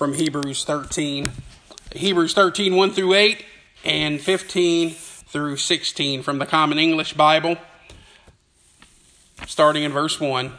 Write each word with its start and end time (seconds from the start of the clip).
from 0.00 0.14
Hebrews 0.14 0.64
13. 0.64 1.30
Hebrews 1.92 2.32
13, 2.32 2.74
1 2.74 2.90
through 2.92 3.12
8, 3.12 3.44
and 3.84 4.18
15 4.18 4.92
through 4.92 5.58
16 5.58 6.22
from 6.22 6.38
the 6.38 6.46
Common 6.46 6.78
English 6.78 7.12
Bible, 7.12 7.58
starting 9.46 9.82
in 9.82 9.92
verse 9.92 10.18
1. 10.18 10.52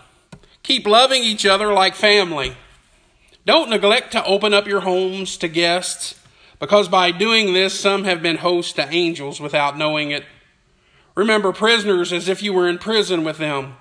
Keep 0.62 0.86
loving 0.86 1.24
each 1.24 1.44
other 1.48 1.74
like 1.74 1.96
family. 1.96 2.56
Don't 3.44 3.72
neglect 3.72 4.12
to 4.12 4.24
open 4.26 4.54
up 4.54 4.68
your 4.68 4.82
homes 4.82 5.38
to 5.38 5.48
guests, 5.48 6.14
because 6.60 6.88
by 6.88 7.10
doing 7.10 7.52
this, 7.52 7.80
some 7.80 8.04
have 8.04 8.22
been 8.22 8.38
hosts 8.38 8.74
to 8.74 8.94
angels 8.94 9.42
without 9.42 9.76
knowing 9.76 10.12
it. 10.12 10.24
Remember 11.16 11.52
prisoners 11.52 12.14
as 12.14 12.30
if 12.30 12.44
you 12.44 12.54
were 12.54 12.70
in 12.70 12.78
prison 12.78 13.24
with 13.24 13.40
them, 13.40 13.78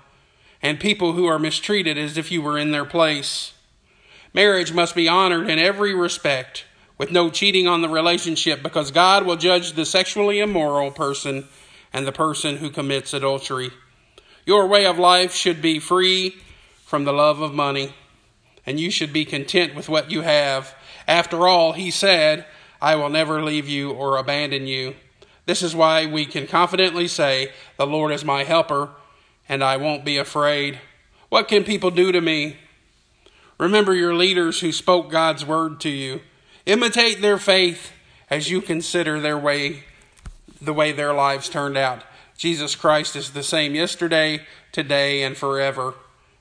and 0.59 0.79
people 0.79 1.13
who 1.13 1.27
are 1.27 1.37
mistreated 1.37 1.99
as 1.99 2.17
if 2.17 2.31
you 2.31 2.41
were 2.41 2.57
in 2.57 2.71
their 2.71 2.83
place. 2.83 3.53
Marriage 4.33 4.73
must 4.73 4.95
be 4.95 5.07
honored 5.07 5.49
in 5.49 5.59
every 5.59 5.93
respect, 5.93 6.65
with 6.97 7.11
no 7.11 7.29
cheating 7.29 7.67
on 7.67 7.81
the 7.81 7.89
relationship, 7.89 8.63
because 8.63 8.91
God 8.91 9.25
will 9.25 9.35
judge 9.35 9.73
the 9.73 9.85
sexually 9.85 10.39
immoral 10.39 10.91
person 10.91 11.45
and 11.91 12.07
the 12.07 12.11
person 12.11 12.57
who 12.57 12.69
commits 12.69 13.13
adultery. 13.13 13.71
Your 14.45 14.67
way 14.67 14.85
of 14.85 14.97
life 14.97 15.33
should 15.33 15.61
be 15.61 15.79
free 15.79 16.35
from 16.85 17.03
the 17.03 17.13
love 17.13 17.41
of 17.41 17.53
money, 17.53 17.93
and 18.65 18.79
you 18.79 18.89
should 18.89 19.11
be 19.11 19.25
content 19.25 19.75
with 19.75 19.89
what 19.89 20.11
you 20.11 20.21
have. 20.21 20.75
After 21.07 21.47
all, 21.47 21.73
He 21.73 21.91
said, 21.91 22.45
I 22.81 22.95
will 22.95 23.09
never 23.09 23.43
leave 23.43 23.67
you 23.67 23.91
or 23.91 24.17
abandon 24.17 24.65
you. 24.65 24.95
This 25.45 25.61
is 25.61 25.75
why 25.75 26.05
we 26.05 26.25
can 26.25 26.47
confidently 26.47 27.07
say, 27.07 27.51
The 27.77 27.85
Lord 27.85 28.11
is 28.11 28.23
my 28.23 28.43
helper, 28.43 28.89
and 29.49 29.63
I 29.63 29.77
won't 29.77 30.05
be 30.05 30.17
afraid. 30.17 30.79
What 31.29 31.47
can 31.47 31.63
people 31.63 31.91
do 31.91 32.11
to 32.11 32.21
me? 32.21 32.57
Remember 33.61 33.93
your 33.93 34.15
leaders 34.15 34.59
who 34.59 34.71
spoke 34.71 35.09
God's 35.09 35.45
word 35.45 35.79
to 35.81 35.89
you. 35.89 36.21
Imitate 36.65 37.21
their 37.21 37.37
faith 37.37 37.91
as 38.29 38.49
you 38.49 38.61
consider 38.61 39.19
their 39.19 39.37
way, 39.37 39.83
the 40.61 40.73
way 40.73 40.91
their 40.91 41.13
lives 41.13 41.47
turned 41.47 41.77
out. 41.77 42.03
Jesus 42.37 42.75
Christ 42.75 43.15
is 43.15 43.31
the 43.31 43.43
same 43.43 43.75
yesterday, 43.75 44.45
today, 44.71 45.23
and 45.23 45.37
forever. 45.37 45.93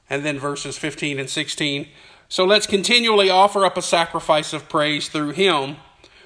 And 0.08 0.24
then 0.24 0.38
verses 0.38 0.78
15 0.78 1.20
and 1.20 1.30
16. 1.30 1.86
So 2.28 2.44
let's 2.44 2.66
continually 2.66 3.28
offer 3.28 3.64
up 3.64 3.77
a 3.77 3.82
sacrifice 3.82 4.52
of 4.52 4.68
praise 4.68 5.08
through 5.08 5.30
Him 5.30 5.77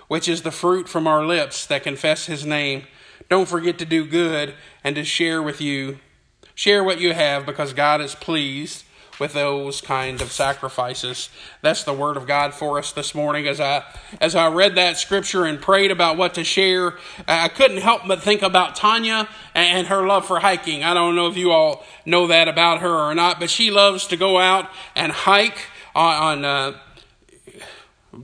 which 0.08 0.29
is 0.29 0.42
the 0.42 0.51
fruit 0.51 0.89
from 0.89 1.06
our 1.06 1.25
lips 1.25 1.67
that 1.67 1.83
confess 1.83 2.27
his 2.27 2.45
name. 2.45 2.84
Don't 3.29 3.48
forget 3.48 3.79
to 3.79 3.84
do 3.84 4.06
good 4.06 4.55
and 4.83 4.95
to 4.97 5.05
share 5.05 5.42
with 5.42 5.61
you. 5.61 5.98
Share 6.55 6.84
what 6.84 7.01
you 7.01 7.14
have 7.14 7.47
because 7.47 7.73
God 7.73 8.01
is 8.01 8.14
pleased 8.14 8.84
with 9.19 9.33
those 9.33 9.81
kind 9.81 10.20
of 10.20 10.33
sacrifices. 10.33 11.29
That's 11.62 11.84
the 11.84 11.93
word 11.93 12.17
of 12.17 12.27
God 12.27 12.55
for 12.55 12.79
us 12.79 12.93
this 12.93 13.15
morning. 13.15 13.47
As 13.47 13.61
I 13.61 13.84
as 14.20 14.34
I 14.34 14.48
read 14.48 14.75
that 14.75 14.97
scripture 14.97 15.45
and 15.45 15.61
prayed 15.61 15.91
about 15.91 16.17
what 16.17 16.34
to 16.34 16.45
share, 16.45 16.98
I 17.27 17.48
couldn't 17.48 17.79
help 17.79 18.03
but 18.07 18.23
think 18.23 18.42
about 18.42 18.77
Tanya 18.77 19.29
and 19.55 19.87
her 19.87 20.07
love 20.07 20.27
for 20.27 20.41
hiking. 20.41 20.85
I 20.85 20.95
don't 20.95 21.15
know 21.15 21.29
if 21.29 21.37
you 21.37 21.53
all 21.53 21.85
know 22.05 22.27
that 22.27 22.48
about 22.48 22.81
her 22.81 23.11
or 23.11 23.15
not, 23.15 23.41
but 23.41 23.51
she 23.51 23.70
loves 23.70 24.07
to 24.09 24.17
go 24.17 24.39
out 24.39 24.69
and 24.95 25.12
hike 25.12 25.67
on, 25.95 26.23
on 26.23 26.45
uh, 26.45 26.79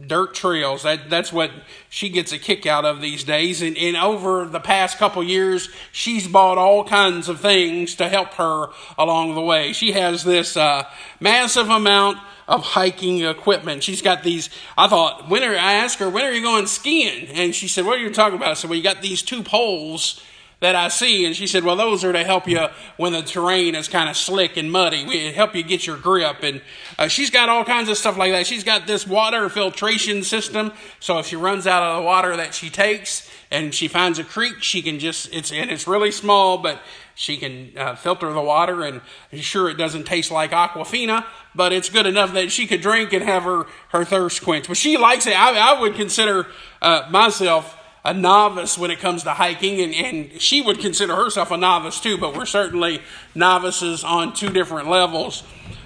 dirt 0.07 0.35
trails. 0.35 0.83
That 0.83 1.11
that's 1.11 1.33
what 1.33 1.51
she 1.89 2.09
gets 2.09 2.33
a 2.33 2.39
kick 2.39 2.67
out 2.67 2.85
of 2.85 3.01
these 3.01 3.25
days. 3.25 3.63
And, 3.63 3.77
and 3.77 3.97
over 3.97 4.45
the 4.47 4.61
past 4.61 4.99
couple 4.99 5.23
years, 5.23 5.69
she's 5.93 6.27
bought 6.29 6.59
all 6.59 6.85
kinds 6.85 7.29
of 7.29 7.41
things 7.41 7.95
to 7.97 8.09
help 8.09 8.35
her 8.35 8.69
along 8.99 9.35
the 9.35 9.41
way. 9.41 9.73
She 9.73 9.93
has 9.93 10.25
this 10.25 10.57
uh, 10.57 10.85
massive 11.21 11.69
amount 11.69 12.19
of 12.49 12.63
hiking 12.63 13.21
equipment. 13.21 13.83
She's 13.83 14.03
got 14.03 14.23
these. 14.23 14.51
I 14.77 14.89
thought 14.89 15.29
when 15.29 15.45
are 15.45 15.55
I 15.55 15.75
asked 15.75 15.99
her 16.01 16.11
when 16.11 16.25
are 16.25 16.33
you 16.33 16.43
going 16.43 16.67
skiing, 16.67 17.29
and 17.29 17.55
she 17.55 17.69
said, 17.69 17.87
"What 17.87 17.99
are 17.99 18.03
you 18.03 18.13
talking 18.13 18.37
about?" 18.37 18.51
I 18.51 18.55
said, 18.55 18.71
"Well, 18.71 18.77
you 18.77 18.83
got 18.83 19.03
these 19.03 19.23
two 19.23 19.43
poles." 19.43 20.21
That 20.61 20.75
I 20.75 20.89
see. 20.89 21.25
And 21.25 21.35
she 21.35 21.47
said, 21.47 21.65
Well, 21.65 21.77
those 21.77 22.05
are 22.05 22.13
to 22.13 22.23
help 22.23 22.47
you 22.47 22.67
when 22.97 23.13
the 23.13 23.23
terrain 23.23 23.75
is 23.75 23.89
kind 23.89 24.09
of 24.09 24.17
slick 24.17 24.57
and 24.57 24.71
muddy. 24.71 25.05
We 25.05 25.33
help 25.33 25.55
you 25.55 25.63
get 25.63 25.87
your 25.87 25.97
grip. 25.97 26.43
And 26.43 26.61
uh, 26.99 27.09
she's 27.09 27.31
got 27.31 27.49
all 27.49 27.65
kinds 27.65 27.89
of 27.89 27.97
stuff 27.97 28.17
like 28.17 28.33
that. 28.33 28.47
She's 28.47 28.65
got 28.65 28.87
this 28.87 29.07
water 29.07 29.49
filtration 29.49 30.23
system. 30.23 30.73
So 31.01 31.19
if 31.19 31.27
she 31.27 31.37
runs 31.37 31.67
out 31.67 31.83
of 31.83 31.97
the 31.97 32.07
water 32.07 32.37
that 32.37 32.55
she 32.55 32.71
takes 32.71 33.29
and 33.51 33.75
she 33.75 33.89
finds 33.89 34.19
a 34.19 34.25
creek, 34.25 34.63
she 34.63 34.83
can 34.83 34.99
just, 34.99 35.33
it's, 35.35 35.51
and 35.51 35.71
it's 35.71 35.89
really 35.89 36.13
small, 36.13 36.59
but 36.59 36.81
she 37.15 37.37
can 37.37 37.73
uh, 37.77 37.95
filter 37.97 38.33
the 38.33 38.41
water 38.41 38.83
and 38.83 39.01
sure 39.33 39.69
it 39.69 39.77
doesn't 39.77 40.05
taste 40.05 40.31
like 40.31 40.53
aquafina 40.53 41.27
but 41.55 41.71
it's 41.71 41.91
good 41.91 42.07
enough 42.07 42.33
that 42.33 42.51
she 42.51 42.67
could 42.67 42.81
drink 42.81 43.13
and 43.13 43.23
have 43.23 43.43
her, 43.43 43.67
her 43.91 44.07
thirst 44.07 44.43
quenched 44.43 44.69
but 44.69 44.77
she 44.77 44.97
likes 44.97 45.27
it 45.27 45.39
i, 45.39 45.75
I 45.75 45.79
would 45.79 45.97
consider 45.97 46.47
uh, 46.81 47.07
myself 47.11 47.77
a 48.05 48.15
novice 48.15 48.79
when 48.79 48.91
it 48.91 48.99
comes 48.99 49.25
to 49.25 49.31
hiking, 49.31 49.81
and, 49.81 49.95
and 49.95 50.41
she 50.41 50.63
would 50.63 50.79
consider 50.79 51.15
herself 51.15 51.51
a 51.51 51.57
novice 51.57 52.01
too, 52.01 52.17
but 52.17 52.37
we're 52.37 52.47
certainly 52.47 53.01
novices 53.35 54.05
on 54.05 54.33
two 54.33 54.51
different 54.51 54.89
levels. 54.89 55.43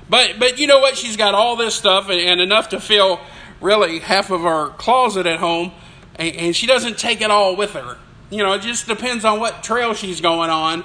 But, 0.08 0.38
but 0.38 0.58
you 0.58 0.66
know 0.66 0.80
what? 0.80 0.96
She's 0.96 1.16
got 1.16 1.34
all 1.34 1.56
this 1.56 1.74
stuff 1.74 2.08
and, 2.08 2.20
and 2.20 2.40
enough 2.40 2.68
to 2.70 2.80
fill 2.80 3.20
really 3.60 3.98
half 3.98 4.30
of 4.30 4.42
her 4.42 4.68
closet 4.70 5.26
at 5.26 5.40
home, 5.40 5.72
and, 6.16 6.36
and 6.36 6.56
she 6.56 6.66
doesn't 6.66 6.98
take 6.98 7.20
it 7.20 7.30
all 7.30 7.56
with 7.56 7.72
her. 7.72 7.98
You 8.30 8.42
know, 8.42 8.52
it 8.52 8.62
just 8.62 8.86
depends 8.86 9.24
on 9.24 9.40
what 9.40 9.62
trail 9.62 9.94
she's 9.94 10.20
going 10.20 10.50
on 10.50 10.84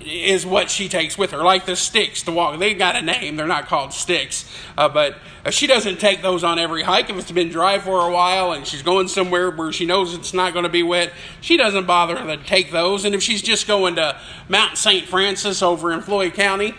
is 0.00 0.44
what 0.46 0.70
she 0.70 0.88
takes 0.88 1.16
with 1.18 1.30
her, 1.30 1.38
like 1.38 1.66
the 1.66 1.76
sticks 1.76 2.22
to 2.22 2.32
walk. 2.32 2.58
They 2.58 2.74
got 2.74 2.96
a 2.96 3.02
name; 3.02 3.36
they're 3.36 3.46
not 3.46 3.66
called 3.66 3.92
sticks, 3.92 4.50
uh, 4.76 4.88
but 4.88 5.16
she 5.50 5.66
doesn't 5.66 5.98
take 5.98 6.22
those 6.22 6.44
on 6.44 6.58
every 6.58 6.82
hike. 6.82 7.10
If 7.10 7.16
it's 7.16 7.30
been 7.30 7.48
dry 7.48 7.78
for 7.78 8.06
a 8.06 8.12
while 8.12 8.52
and 8.52 8.66
she's 8.66 8.82
going 8.82 9.08
somewhere 9.08 9.50
where 9.50 9.72
she 9.72 9.86
knows 9.86 10.14
it's 10.14 10.34
not 10.34 10.52
going 10.52 10.64
to 10.64 10.68
be 10.68 10.82
wet, 10.82 11.12
she 11.40 11.56
doesn't 11.56 11.86
bother 11.86 12.14
to 12.14 12.36
take 12.44 12.70
those. 12.70 13.04
And 13.04 13.14
if 13.14 13.22
she's 13.22 13.42
just 13.42 13.66
going 13.66 13.96
to 13.96 14.18
Mount 14.48 14.78
St. 14.78 15.06
Francis 15.06 15.62
over 15.62 15.92
in 15.92 16.00
Floyd 16.00 16.34
County, 16.34 16.74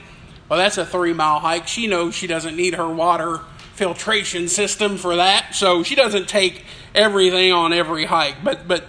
well, 0.50 0.60
that's 0.60 0.78
a 0.78 0.86
three 0.86 1.14
mile 1.14 1.40
hike. 1.40 1.68
She 1.68 1.88
knows 1.88 2.16
she 2.16 2.28
doesn't 2.28 2.56
need 2.56 2.76
her 2.76 2.88
water 2.88 3.42
filtration 3.74 4.48
system 4.48 4.98
for 4.98 5.16
that, 5.16 5.56
so 5.56 5.84
she 5.84 5.96
doesn't 5.96 6.30
take 6.30 6.64
everything 6.94 7.52
on 7.52 7.74
every 7.74 8.06
hike. 8.06 8.44
But 8.44 8.68
but 8.68 8.86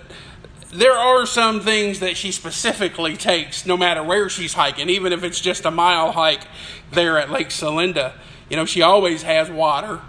there 0.75 0.93
are 0.93 1.25
some 1.25 1.61
things 1.61 2.01
that 2.01 2.17
she 2.17 2.33
specifically 2.33 3.17
takes 3.17 3.65
no 3.65 3.77
matter 3.77 4.03
where 4.03 4.29
she's 4.29 4.55
hiking, 4.55 4.91
even 4.91 5.13
if 5.13 5.23
it's 5.23 5.41
just 5.41 5.65
a 5.65 5.71
mile 5.71 6.11
hike 6.13 6.47
there 6.91 7.17
at 7.17 7.31
Lake 7.31 7.49
Celinda. 7.49 8.13
You 8.51 8.57
know, 8.57 8.65
she 8.65 8.83
always 8.83 9.23
has 9.23 9.49
water 9.49 10.01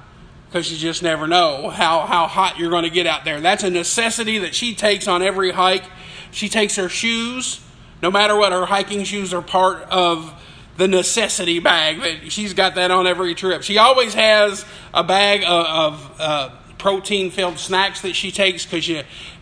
because 0.47 0.71
you 0.71 0.77
just 0.77 1.03
never 1.03 1.27
know 1.27 1.69
how, 1.69 2.01
how 2.01 2.25
hot 2.27 2.57
you're 2.57 2.71
going 2.71 2.83
to 2.83 2.89
get 2.89 3.05
out 3.05 3.25
there. 3.25 3.39
That's 3.41 3.63
a 3.63 3.69
necessity 3.69 4.39
that 4.39 4.55
she 4.55 4.73
takes 4.73 5.07
on 5.07 5.21
every 5.21 5.51
hike. 5.51 5.83
She 6.31 6.49
takes 6.49 6.77
her 6.77 6.89
shoes, 6.89 7.63
no 8.01 8.09
matter 8.09 8.35
what, 8.35 8.51
her 8.51 8.65
hiking 8.65 9.03
shoes 9.03 9.33
are 9.33 9.41
part 9.41 9.83
of 9.89 10.33
the 10.77 10.87
necessity 10.87 11.59
bag. 11.59 12.01
That 12.01 12.31
she's 12.31 12.53
got 12.53 12.75
that 12.75 12.89
on 12.89 13.05
every 13.05 13.35
trip. 13.35 13.61
She 13.63 13.77
always 13.77 14.13
has 14.15 14.65
a 14.93 15.03
bag 15.03 15.43
of, 15.43 15.65
of 15.65 16.15
uh, 16.19 16.49
protein 16.77 17.31
filled 17.31 17.57
snacks 17.57 18.01
that 18.01 18.15
she 18.15 18.31
takes 18.31 18.65
because 18.65 18.87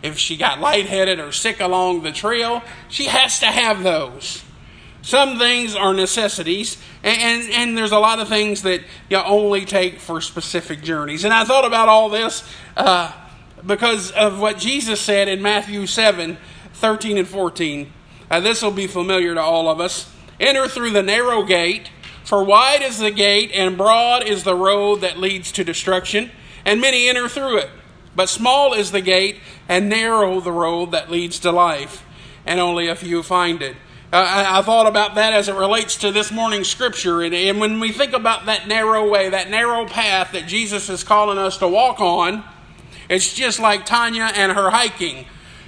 if 0.02 0.18
she 0.18 0.36
got 0.36 0.60
lightheaded 0.60 1.18
or 1.18 1.32
sick 1.32 1.60
along 1.60 2.02
the 2.02 2.12
trail, 2.12 2.62
she 2.88 3.04
has 3.04 3.40
to 3.40 3.46
have 3.46 3.82
those. 3.82 4.44
Some 5.02 5.38
things 5.38 5.76
are 5.76 5.92
necessities, 5.92 6.78
and, 7.02 7.20
and, 7.20 7.52
and, 7.52 7.78
there's 7.78 7.92
a 7.92 7.98
lot 7.98 8.20
of 8.20 8.28
things 8.28 8.62
that 8.62 8.80
you 9.10 9.18
only 9.18 9.66
take 9.66 10.00
for 10.00 10.22
specific 10.22 10.82
journeys. 10.82 11.24
And 11.24 11.34
I 11.34 11.44
thought 11.44 11.66
about 11.66 11.90
all 11.90 12.08
this 12.08 12.42
uh, 12.74 13.12
because 13.66 14.10
of 14.12 14.40
what 14.40 14.56
Jesus 14.56 15.02
said 15.02 15.28
in 15.28 15.42
Matthew 15.42 15.86
7 15.86 16.38
13 16.72 17.18
and 17.18 17.28
14. 17.28 17.92
Uh, 18.30 18.40
this 18.40 18.62
will 18.62 18.70
be 18.70 18.86
familiar 18.86 19.34
to 19.34 19.40
all 19.40 19.68
of 19.68 19.78
us. 19.78 20.10
Enter 20.40 20.68
through 20.68 20.90
the 20.90 21.02
narrow 21.02 21.42
gate, 21.42 21.90
for 22.24 22.42
wide 22.42 22.82
is 22.82 22.98
the 22.98 23.10
gate, 23.10 23.50
and 23.52 23.76
broad 23.76 24.26
is 24.26 24.42
the 24.44 24.56
road 24.56 25.02
that 25.02 25.18
leads 25.18 25.52
to 25.52 25.64
destruction 25.64 26.30
and 26.64 26.80
many 26.80 27.08
enter 27.08 27.28
through 27.28 27.58
it. 27.58 27.70
But 28.16 28.28
small 28.28 28.74
is 28.74 28.92
the 28.92 29.00
gate, 29.00 29.40
and 29.68 29.88
narrow 29.88 30.40
the 30.40 30.52
road 30.52 30.92
that 30.92 31.10
leads 31.10 31.38
to 31.40 31.50
life, 31.50 32.04
and 32.46 32.60
only 32.60 32.86
a 32.86 32.94
few 32.94 33.22
find 33.22 33.60
it. 33.62 33.76
Uh, 34.12 34.18
I, 34.18 34.58
I, 34.58 34.62
thought 34.62 34.86
about 34.86 35.16
that 35.16 35.32
as 35.32 35.48
it 35.48 35.56
relates 35.56 35.96
to 35.96 36.12
this 36.12 36.30
morning's 36.30 36.68
scripture. 36.68 37.22
And, 37.22 37.34
and 37.34 37.58
when 37.58 37.80
we 37.80 37.90
think 37.90 38.12
about 38.12 38.46
that 38.46 38.68
narrow 38.68 39.08
way, 39.08 39.28
that 39.30 39.50
narrow 39.50 39.86
path 39.86 40.30
that 40.32 40.46
Jesus 40.46 40.88
is 40.88 41.02
calling 41.02 41.36
us 41.36 41.56
to 41.58 41.66
walk 41.66 42.00
on, 42.00 42.44
it's 43.08 43.34
just 43.34 43.58
like 43.58 43.84
Tanya 43.84 44.30
and 44.32 44.52
her 44.52 44.70
hiking. 44.70 45.26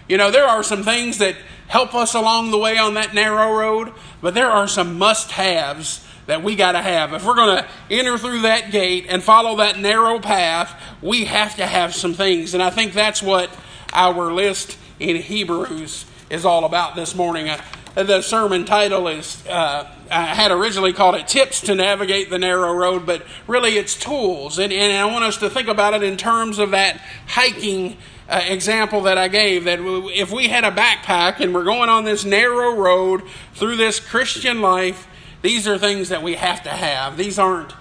You 0.09 0.17
know, 0.17 0.31
there 0.31 0.47
are 0.47 0.63
some 0.63 0.85
things 0.85 1.19
that 1.19 1.35
help 1.67 1.93
us 1.93 2.15
along 2.15 2.53
the 2.53 2.59
way 2.59 2.79
on 2.79 2.95
that 2.95 3.13
narrow 3.13 3.53
road, 3.53 3.93
but 4.21 4.35
there 4.35 4.51
are 4.51 4.69
some 4.69 4.97
must 4.97 5.33
haves 5.33 6.06
that 6.27 6.43
we 6.43 6.57
got 6.57 6.73
to 6.73 6.83
have. 6.83 7.13
If 7.13 7.25
we're 7.25 7.37
going 7.37 7.59
to 7.59 7.69
enter 7.91 8.19
through 8.19 8.43
that 8.43 8.71
gate 8.71 9.07
and 9.09 9.23
follow 9.23 9.57
that 9.57 9.79
narrow 9.79 10.19
path, 10.19 10.81
we 11.01 11.25
have 11.25 11.57
to 11.57 11.67
have 11.67 11.95
some 11.95 12.15
things. 12.15 12.55
And 12.55 12.63
I 12.63 12.71
think 12.71 12.93
that's 12.93 13.23
what 13.23 13.51
our 13.93 14.33
list 14.33 14.77
in 14.99 15.17
Hebrews 15.17 16.07
is 16.31 16.45
all 16.45 16.65
about 16.65 16.97
this 16.97 17.15
morning. 17.15 17.49
Uh, 17.49 17.63
the 18.03 18.21
sermon 18.21 18.65
title 18.65 19.09
is, 19.09 19.47
uh, 19.47 19.89
I 20.11 20.35
had 20.35 20.51
originally 20.51 20.93
called 20.93 21.15
it 21.15 21.27
Tips 21.29 21.63
to 21.63 21.75
Navigate 21.75 22.29
the 22.29 22.39
Narrow 22.39 22.75
Road, 22.75 23.07
but 23.07 23.23
really 23.47 23.79
it's 23.79 23.99
tools. 23.99 24.59
And, 24.59 24.73
and 24.73 24.97
I 24.97 25.11
want 25.11 25.25
us 25.25 25.39
to 25.39 25.49
think 25.49 25.69
about 25.69 25.95
it 25.95 26.03
in 26.03 26.17
terms 26.17 26.59
of 26.59 26.73
that 26.73 27.01
hiking 27.27 27.97
uh, 28.29 28.43
example 28.47 29.03
that 29.03 29.19
I 29.19 29.29
gave 29.29 29.65
that 29.65 29.79
if 29.81 30.33
we 30.33 30.49
had 30.49 30.65
a 30.65 30.71
backpack 30.71 31.41
and 31.41 31.55
we're 31.55 31.65
going 31.65 31.89
on 31.89 32.05
this 32.05 32.25
narrow 32.25 32.75
road 32.75 33.23
through 33.55 33.77
this 33.77 34.01
Christian 34.01 34.61
life, 34.61 35.07
these 35.47 35.69
are 35.69 35.79
things 35.79 36.09
that 36.09 36.25
we 36.25 36.35
have 36.35 36.65
to 36.65 36.71
have. 36.71 37.17
These 37.17 37.39
aren't 37.39 37.73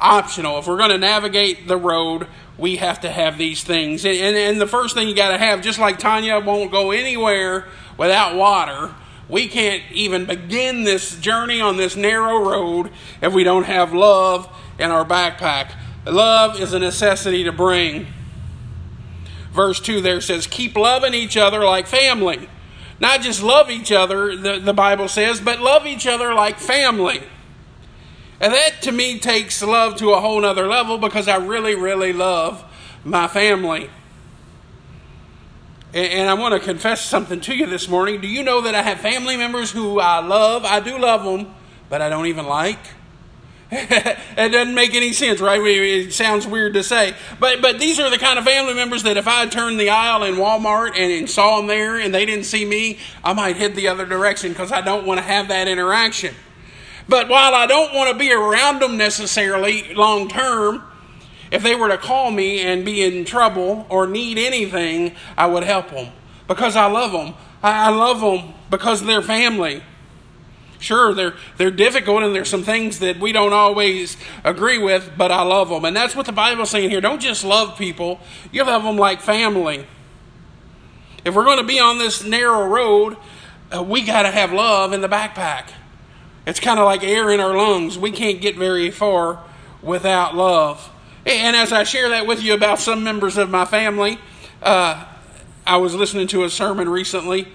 optional. 0.00 0.58
If 0.58 0.66
we're 0.66 0.78
going 0.78 0.90
to 0.90 0.98
navigate 0.98 1.68
the 1.68 1.76
road, 1.76 2.26
we 2.58 2.74
have 2.76 3.00
to 3.02 3.08
have 3.08 3.38
these 3.38 3.62
things. 3.62 4.04
And, 4.04 4.16
and, 4.16 4.36
and 4.36 4.60
the 4.60 4.66
first 4.66 4.96
thing 4.96 5.08
you 5.08 5.14
got 5.14 5.30
to 5.30 5.38
have, 5.38 5.62
just 5.62 5.78
like 5.78 6.00
Tanya 6.00 6.40
won't 6.40 6.72
go 6.72 6.90
anywhere 6.90 7.68
without 7.96 8.34
water, 8.34 8.92
we 9.28 9.46
can't 9.46 9.84
even 9.92 10.24
begin 10.24 10.82
this 10.82 11.14
journey 11.20 11.60
on 11.60 11.76
this 11.76 11.94
narrow 11.94 12.38
road 12.38 12.90
if 13.22 13.32
we 13.32 13.44
don't 13.44 13.64
have 13.64 13.92
love 13.92 14.48
in 14.80 14.90
our 14.90 15.04
backpack. 15.04 15.72
Love 16.04 16.60
is 16.60 16.72
a 16.72 16.80
necessity 16.80 17.44
to 17.44 17.52
bring 17.52 18.08
verse 19.52 19.78
2 19.78 20.00
there 20.00 20.20
says, 20.20 20.48
Keep 20.48 20.76
loving 20.76 21.14
each 21.14 21.36
other 21.36 21.64
like 21.64 21.86
family. 21.86 22.48
Not 23.00 23.22
just 23.22 23.42
love 23.42 23.70
each 23.70 23.90
other, 23.90 24.36
the, 24.36 24.58
the 24.58 24.72
Bible 24.72 25.08
says, 25.08 25.40
but 25.40 25.60
love 25.60 25.86
each 25.86 26.06
other 26.06 26.32
like 26.34 26.58
family. 26.58 27.22
And 28.40 28.52
that 28.52 28.82
to 28.82 28.92
me 28.92 29.18
takes 29.18 29.62
love 29.62 29.96
to 29.96 30.10
a 30.10 30.20
whole 30.20 30.40
nother 30.40 30.66
level 30.66 30.98
because 30.98 31.28
I 31.28 31.36
really, 31.36 31.74
really 31.74 32.12
love 32.12 32.64
my 33.04 33.28
family. 33.28 33.90
And, 35.92 36.12
and 36.12 36.30
I 36.30 36.34
want 36.34 36.54
to 36.54 36.60
confess 36.60 37.04
something 37.04 37.40
to 37.42 37.54
you 37.54 37.66
this 37.66 37.88
morning. 37.88 38.20
Do 38.20 38.28
you 38.28 38.42
know 38.42 38.60
that 38.62 38.74
I 38.74 38.82
have 38.82 39.00
family 39.00 39.36
members 39.36 39.70
who 39.70 40.00
I 40.00 40.20
love? 40.20 40.64
I 40.64 40.80
do 40.80 40.98
love 40.98 41.24
them, 41.24 41.54
but 41.88 42.02
I 42.02 42.08
don't 42.08 42.26
even 42.26 42.46
like? 42.46 42.78
it 43.70 44.52
doesn't 44.52 44.74
make 44.74 44.94
any 44.94 45.12
sense, 45.12 45.40
right? 45.40 45.60
It 45.60 46.12
sounds 46.12 46.46
weird 46.46 46.74
to 46.74 46.82
say. 46.82 47.14
But 47.40 47.62
but 47.62 47.78
these 47.78 47.98
are 47.98 48.10
the 48.10 48.18
kind 48.18 48.38
of 48.38 48.44
family 48.44 48.74
members 48.74 49.02
that 49.04 49.16
if 49.16 49.26
I 49.26 49.46
turned 49.46 49.80
the 49.80 49.90
aisle 49.90 50.22
in 50.22 50.34
Walmart 50.34 50.88
and, 50.96 51.12
and 51.12 51.28
saw 51.28 51.56
them 51.56 51.66
there 51.66 51.98
and 51.98 52.14
they 52.14 52.24
didn't 52.26 52.44
see 52.44 52.64
me, 52.64 52.98
I 53.22 53.32
might 53.32 53.56
head 53.56 53.74
the 53.74 53.88
other 53.88 54.06
direction 54.06 54.50
because 54.52 54.70
I 54.70 54.80
don't 54.80 55.06
want 55.06 55.18
to 55.18 55.24
have 55.24 55.48
that 55.48 55.66
interaction. 55.66 56.34
But 57.08 57.28
while 57.28 57.54
I 57.54 57.66
don't 57.66 57.94
want 57.94 58.12
to 58.12 58.18
be 58.18 58.32
around 58.32 58.80
them 58.80 58.96
necessarily 58.96 59.94
long 59.94 60.28
term, 60.28 60.82
if 61.50 61.62
they 61.62 61.74
were 61.74 61.88
to 61.88 61.98
call 61.98 62.30
me 62.30 62.60
and 62.60 62.84
be 62.84 63.02
in 63.02 63.24
trouble 63.24 63.86
or 63.88 64.06
need 64.06 64.38
anything, 64.38 65.14
I 65.36 65.46
would 65.46 65.64
help 65.64 65.90
them 65.90 66.12
because 66.48 66.76
I 66.76 66.86
love 66.86 67.12
them. 67.12 67.34
I 67.62 67.90
love 67.90 68.20
them 68.20 68.54
because 68.70 69.02
they're 69.02 69.22
family. 69.22 69.82
Sure, 70.84 71.14
they're 71.14 71.32
they're 71.56 71.70
difficult 71.70 72.22
and 72.22 72.34
there's 72.34 72.50
some 72.50 72.62
things 72.62 72.98
that 72.98 73.18
we 73.18 73.32
don't 73.32 73.54
always 73.54 74.18
agree 74.44 74.76
with, 74.76 75.12
but 75.16 75.32
I 75.32 75.42
love 75.42 75.70
them. 75.70 75.86
And 75.86 75.96
that's 75.96 76.14
what 76.14 76.26
the 76.26 76.32
Bible's 76.32 76.68
saying 76.68 76.90
here. 76.90 77.00
Don't 77.00 77.22
just 77.22 77.42
love 77.42 77.78
people, 77.78 78.20
you 78.52 78.64
love 78.64 78.82
them 78.82 78.98
like 78.98 79.22
family. 79.22 79.86
If 81.24 81.34
we're 81.34 81.44
going 81.44 81.56
to 81.56 81.64
be 81.64 81.80
on 81.80 81.96
this 81.96 82.22
narrow 82.22 82.66
road, 82.66 83.16
uh, 83.74 83.82
we 83.82 84.02
got 84.02 84.22
to 84.22 84.30
have 84.30 84.52
love 84.52 84.92
in 84.92 85.00
the 85.00 85.08
backpack. 85.08 85.70
It's 86.46 86.60
kind 86.60 86.78
of 86.78 86.84
like 86.84 87.02
air 87.02 87.30
in 87.30 87.40
our 87.40 87.56
lungs. 87.56 87.98
We 87.98 88.10
can't 88.10 88.42
get 88.42 88.56
very 88.56 88.90
far 88.90 89.42
without 89.80 90.36
love. 90.36 90.90
And 91.24 91.56
as 91.56 91.72
I 91.72 91.84
share 91.84 92.10
that 92.10 92.26
with 92.26 92.42
you 92.42 92.52
about 92.52 92.78
some 92.78 93.02
members 93.02 93.38
of 93.38 93.48
my 93.48 93.64
family, 93.64 94.18
uh, 94.62 95.06
I 95.66 95.78
was 95.78 95.94
listening 95.94 96.26
to 96.26 96.44
a 96.44 96.50
sermon 96.50 96.90
recently 96.90 97.48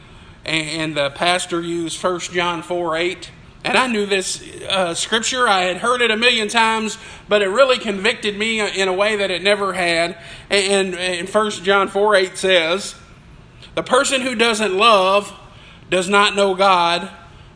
and 0.49 0.95
the 0.95 1.09
pastor 1.11 1.61
used 1.61 2.01
1 2.03 2.19
John 2.19 2.61
4 2.61 2.97
8. 2.97 3.31
And 3.63 3.77
I 3.77 3.87
knew 3.87 4.05
this 4.05 4.41
uh, 4.69 4.93
scripture. 4.93 5.47
I 5.47 5.63
had 5.63 5.77
heard 5.77 6.01
it 6.01 6.11
a 6.11 6.17
million 6.17 6.47
times, 6.47 6.97
but 7.27 7.41
it 7.41 7.47
really 7.47 7.77
convicted 7.77 8.37
me 8.37 8.61
in 8.61 8.87
a 8.87 8.93
way 8.93 9.17
that 9.17 9.31
it 9.31 9.43
never 9.43 9.73
had. 9.73 10.17
And, 10.49 10.95
and 10.95 11.27
1 11.27 11.51
John 11.51 11.89
4 11.89 12.15
8 12.15 12.37
says, 12.37 12.95
The 13.75 13.83
person 13.83 14.21
who 14.21 14.35
doesn't 14.35 14.75
love 14.75 15.37
does 15.89 16.07
not 16.07 16.35
know 16.35 16.55
God 16.55 17.09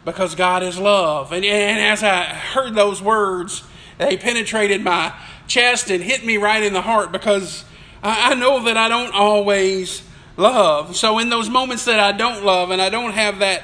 because 0.03 0.35
God 0.35 0.61
is 0.61 0.77
love. 0.77 1.31
And, 1.31 1.45
and 1.45 1.79
as 1.79 2.03
I 2.03 2.23
heard 2.23 2.75
those 2.75 3.01
words, 3.01 3.63
they 3.97 4.17
penetrated 4.17 4.83
my 4.83 5.13
chest 5.47 5.89
and 5.89 6.03
hit 6.03 6.25
me 6.25 6.37
right 6.37 6.63
in 6.63 6.73
the 6.73 6.81
heart 6.81 7.11
because 7.11 7.63
I, 8.01 8.31
I 8.31 8.35
know 8.35 8.65
that 8.65 8.75
I 8.75 8.89
don't 8.89 9.13
always 9.13 10.03
love. 10.37 10.95
So, 10.95 11.19
in 11.19 11.29
those 11.29 11.49
moments 11.49 11.85
that 11.85 11.99
I 11.99 12.11
don't 12.11 12.43
love 12.43 12.71
and 12.71 12.81
I 12.81 12.89
don't 12.89 13.13
have 13.13 13.39
that 13.39 13.63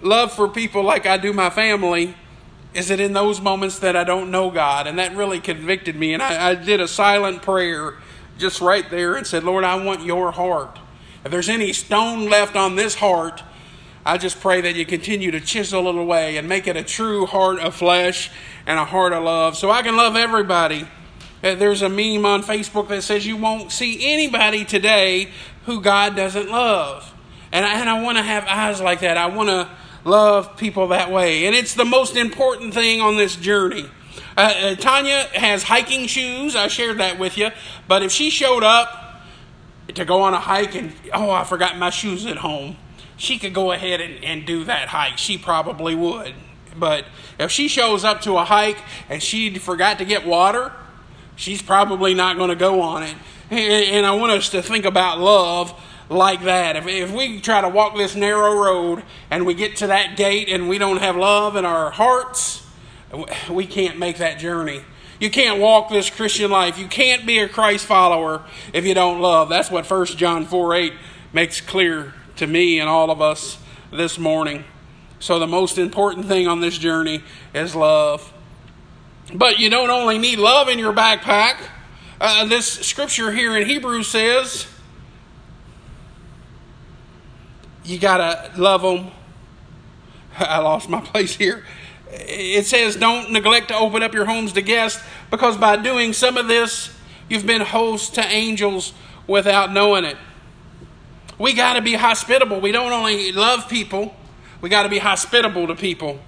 love 0.00 0.32
for 0.32 0.48
people 0.48 0.82
like 0.82 1.06
I 1.06 1.16
do 1.16 1.32
my 1.32 1.50
family, 1.50 2.14
is 2.74 2.90
it 2.90 3.00
in 3.00 3.12
those 3.12 3.40
moments 3.40 3.78
that 3.80 3.96
I 3.96 4.04
don't 4.04 4.30
know 4.30 4.50
God? 4.50 4.86
And 4.86 4.98
that 4.98 5.14
really 5.14 5.40
convicted 5.40 5.96
me. 5.96 6.14
And 6.14 6.22
I, 6.22 6.50
I 6.50 6.54
did 6.54 6.80
a 6.80 6.88
silent 6.88 7.42
prayer 7.42 7.94
just 8.38 8.60
right 8.60 8.88
there 8.90 9.14
and 9.14 9.26
said, 9.26 9.44
Lord, 9.44 9.64
I 9.64 9.82
want 9.82 10.04
your 10.04 10.32
heart. 10.32 10.78
If 11.24 11.30
there's 11.30 11.48
any 11.48 11.72
stone 11.72 12.28
left 12.28 12.56
on 12.56 12.74
this 12.74 12.96
heart, 12.96 13.42
I 14.04 14.18
just 14.18 14.40
pray 14.40 14.60
that 14.62 14.74
you 14.74 14.84
continue 14.84 15.30
to 15.30 15.40
chisel 15.40 15.86
it 15.86 15.94
away 15.94 16.36
and 16.36 16.48
make 16.48 16.66
it 16.66 16.76
a 16.76 16.82
true 16.82 17.26
heart 17.26 17.60
of 17.60 17.74
flesh 17.74 18.30
and 18.66 18.78
a 18.78 18.84
heart 18.84 19.12
of 19.12 19.22
love 19.22 19.56
so 19.56 19.70
I 19.70 19.82
can 19.82 19.96
love 19.96 20.16
everybody. 20.16 20.88
Uh, 21.44 21.54
there's 21.54 21.82
a 21.82 21.88
meme 21.88 22.24
on 22.24 22.42
Facebook 22.42 22.88
that 22.88 23.02
says 23.02 23.26
you 23.26 23.36
won't 23.36 23.70
see 23.70 24.12
anybody 24.12 24.64
today 24.64 25.28
who 25.64 25.80
God 25.80 26.16
doesn't 26.16 26.50
love. 26.50 27.12
And 27.52 27.64
I, 27.64 27.80
and 27.80 27.88
I 27.88 28.02
want 28.02 28.18
to 28.18 28.22
have 28.22 28.44
eyes 28.46 28.80
like 28.80 29.00
that. 29.00 29.16
I 29.16 29.26
want 29.26 29.48
to 29.48 29.68
love 30.04 30.56
people 30.56 30.88
that 30.88 31.10
way. 31.10 31.46
And 31.46 31.54
it's 31.54 31.74
the 31.74 31.84
most 31.84 32.16
important 32.16 32.74
thing 32.74 33.00
on 33.00 33.16
this 33.16 33.36
journey. 33.36 33.86
Uh, 34.36 34.40
uh, 34.40 34.74
Tanya 34.76 35.28
has 35.34 35.62
hiking 35.62 36.06
shoes. 36.06 36.56
I 36.56 36.68
shared 36.68 36.98
that 36.98 37.18
with 37.18 37.36
you. 37.36 37.50
But 37.86 38.02
if 38.02 38.10
she 38.10 38.30
showed 38.30 38.64
up 38.64 39.22
to 39.94 40.04
go 40.04 40.22
on 40.22 40.34
a 40.34 40.40
hike 40.40 40.74
and, 40.74 40.92
oh, 41.12 41.30
I 41.30 41.44
forgot 41.44 41.76
my 41.76 41.90
shoes 41.90 42.24
at 42.26 42.38
home, 42.38 42.76
she 43.16 43.38
could 43.38 43.54
go 43.54 43.72
ahead 43.72 44.00
and, 44.00 44.24
and 44.24 44.46
do 44.46 44.64
that 44.64 44.88
hike. 44.88 45.18
She 45.18 45.36
probably 45.38 45.94
would. 45.94 46.34
But 46.76 47.04
if 47.38 47.50
she 47.50 47.68
shows 47.68 48.04
up 48.04 48.22
to 48.22 48.38
a 48.38 48.44
hike 48.44 48.78
and 49.08 49.22
she 49.22 49.56
forgot 49.58 49.98
to 49.98 50.04
get 50.04 50.26
water, 50.26 50.72
she's 51.36 51.60
probably 51.60 52.14
not 52.14 52.38
going 52.38 52.48
to 52.48 52.56
go 52.56 52.80
on 52.80 53.02
it. 53.02 53.14
And 53.52 54.06
I 54.06 54.12
want 54.12 54.32
us 54.32 54.48
to 54.50 54.62
think 54.62 54.86
about 54.86 55.20
love 55.20 55.78
like 56.08 56.44
that. 56.44 56.76
If, 56.76 56.86
if 56.86 57.12
we 57.12 57.38
try 57.38 57.60
to 57.60 57.68
walk 57.68 57.96
this 57.96 58.16
narrow 58.16 58.54
road 58.54 59.02
and 59.30 59.44
we 59.44 59.52
get 59.52 59.76
to 59.76 59.88
that 59.88 60.16
gate 60.16 60.48
and 60.48 60.70
we 60.70 60.78
don't 60.78 60.98
have 60.98 61.16
love 61.16 61.56
in 61.56 61.66
our 61.66 61.90
hearts, 61.90 62.66
we 63.50 63.66
can't 63.66 63.98
make 63.98 64.16
that 64.18 64.38
journey. 64.38 64.80
You 65.20 65.30
can't 65.30 65.60
walk 65.60 65.90
this 65.90 66.08
Christian 66.08 66.50
life. 66.50 66.78
You 66.78 66.88
can't 66.88 67.26
be 67.26 67.40
a 67.40 67.48
Christ 67.48 67.84
follower 67.84 68.42
if 68.72 68.86
you 68.86 68.94
don't 68.94 69.20
love. 69.20 69.50
That's 69.50 69.70
what 69.70 69.88
1 69.88 70.06
John 70.06 70.46
4 70.46 70.74
8 70.74 70.92
makes 71.34 71.60
clear 71.60 72.14
to 72.36 72.46
me 72.46 72.80
and 72.80 72.88
all 72.88 73.10
of 73.10 73.20
us 73.20 73.58
this 73.92 74.18
morning. 74.18 74.64
So, 75.20 75.38
the 75.38 75.46
most 75.46 75.76
important 75.78 76.26
thing 76.26 76.48
on 76.48 76.60
this 76.60 76.78
journey 76.78 77.22
is 77.54 77.76
love. 77.76 78.32
But 79.32 79.58
you 79.60 79.70
don't 79.70 79.90
only 79.90 80.18
need 80.18 80.38
love 80.38 80.68
in 80.68 80.78
your 80.78 80.92
backpack. 80.92 81.58
Uh, 82.24 82.44
this 82.44 82.68
scripture 82.68 83.32
here 83.32 83.56
in 83.56 83.66
Hebrews 83.66 84.06
says 84.06 84.68
you 87.84 87.98
got 87.98 88.18
to 88.18 88.60
love 88.62 88.82
them. 88.82 89.10
I 90.38 90.58
lost 90.58 90.88
my 90.88 91.00
place 91.00 91.34
here. 91.34 91.64
It 92.12 92.64
says, 92.66 92.94
don't 92.94 93.32
neglect 93.32 93.68
to 93.68 93.76
open 93.76 94.04
up 94.04 94.14
your 94.14 94.24
homes 94.24 94.52
to 94.52 94.62
guests, 94.62 95.02
because 95.32 95.56
by 95.56 95.76
doing 95.76 96.12
some 96.12 96.36
of 96.36 96.46
this, 96.46 96.96
you've 97.28 97.44
been 97.44 97.60
hosts 97.60 98.10
to 98.10 98.24
angels 98.24 98.92
without 99.26 99.72
knowing 99.72 100.04
it. 100.04 100.16
We 101.40 101.54
got 101.54 101.74
to 101.74 101.82
be 101.82 101.94
hospitable. 101.94 102.60
We 102.60 102.70
don't 102.70 102.92
only 102.92 103.32
love 103.32 103.68
people, 103.68 104.14
we 104.60 104.68
got 104.68 104.84
to 104.84 104.88
be 104.88 104.98
hospitable 104.98 105.66
to 105.66 105.74
people. 105.74 106.20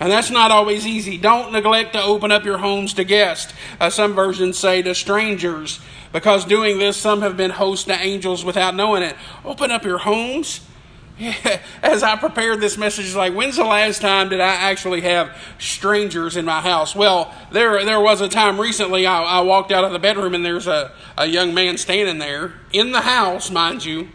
And 0.00 0.10
that's 0.10 0.30
not 0.30 0.50
always 0.50 0.86
easy. 0.86 1.18
Don't 1.18 1.52
neglect 1.52 1.92
to 1.92 2.02
open 2.02 2.32
up 2.32 2.44
your 2.44 2.58
homes 2.58 2.94
to 2.94 3.04
guests. 3.04 3.52
Uh, 3.80 3.90
some 3.90 4.14
versions 4.14 4.58
say 4.58 4.82
to 4.82 4.94
strangers, 4.94 5.80
because 6.12 6.44
doing 6.44 6.78
this, 6.78 6.96
some 6.96 7.22
have 7.22 7.36
been 7.36 7.50
hosts 7.50 7.86
to 7.86 7.94
angels 7.94 8.44
without 8.44 8.74
knowing 8.74 9.02
it. 9.02 9.16
Open 9.44 9.70
up 9.70 9.84
your 9.84 9.98
homes. 9.98 10.60
As 11.82 12.02
I 12.02 12.16
prepared 12.16 12.60
this 12.60 12.76
message, 12.76 13.14
like, 13.14 13.34
when's 13.34 13.56
the 13.56 13.64
last 13.64 14.00
time 14.00 14.28
did 14.30 14.40
I 14.40 14.54
actually 14.54 15.02
have 15.02 15.36
strangers 15.58 16.36
in 16.36 16.44
my 16.44 16.60
house? 16.60 16.94
Well, 16.94 17.32
there 17.52 17.84
there 17.84 18.00
was 18.00 18.20
a 18.20 18.28
time 18.28 18.60
recently 18.60 19.06
I, 19.06 19.22
I 19.22 19.40
walked 19.42 19.70
out 19.70 19.84
of 19.84 19.92
the 19.92 20.00
bedroom 20.00 20.34
and 20.34 20.44
there's 20.44 20.66
a, 20.66 20.92
a 21.16 21.26
young 21.26 21.54
man 21.54 21.78
standing 21.78 22.18
there 22.18 22.54
in 22.72 22.90
the 22.90 23.02
house, 23.02 23.50
mind 23.50 23.84
you. 23.84 24.08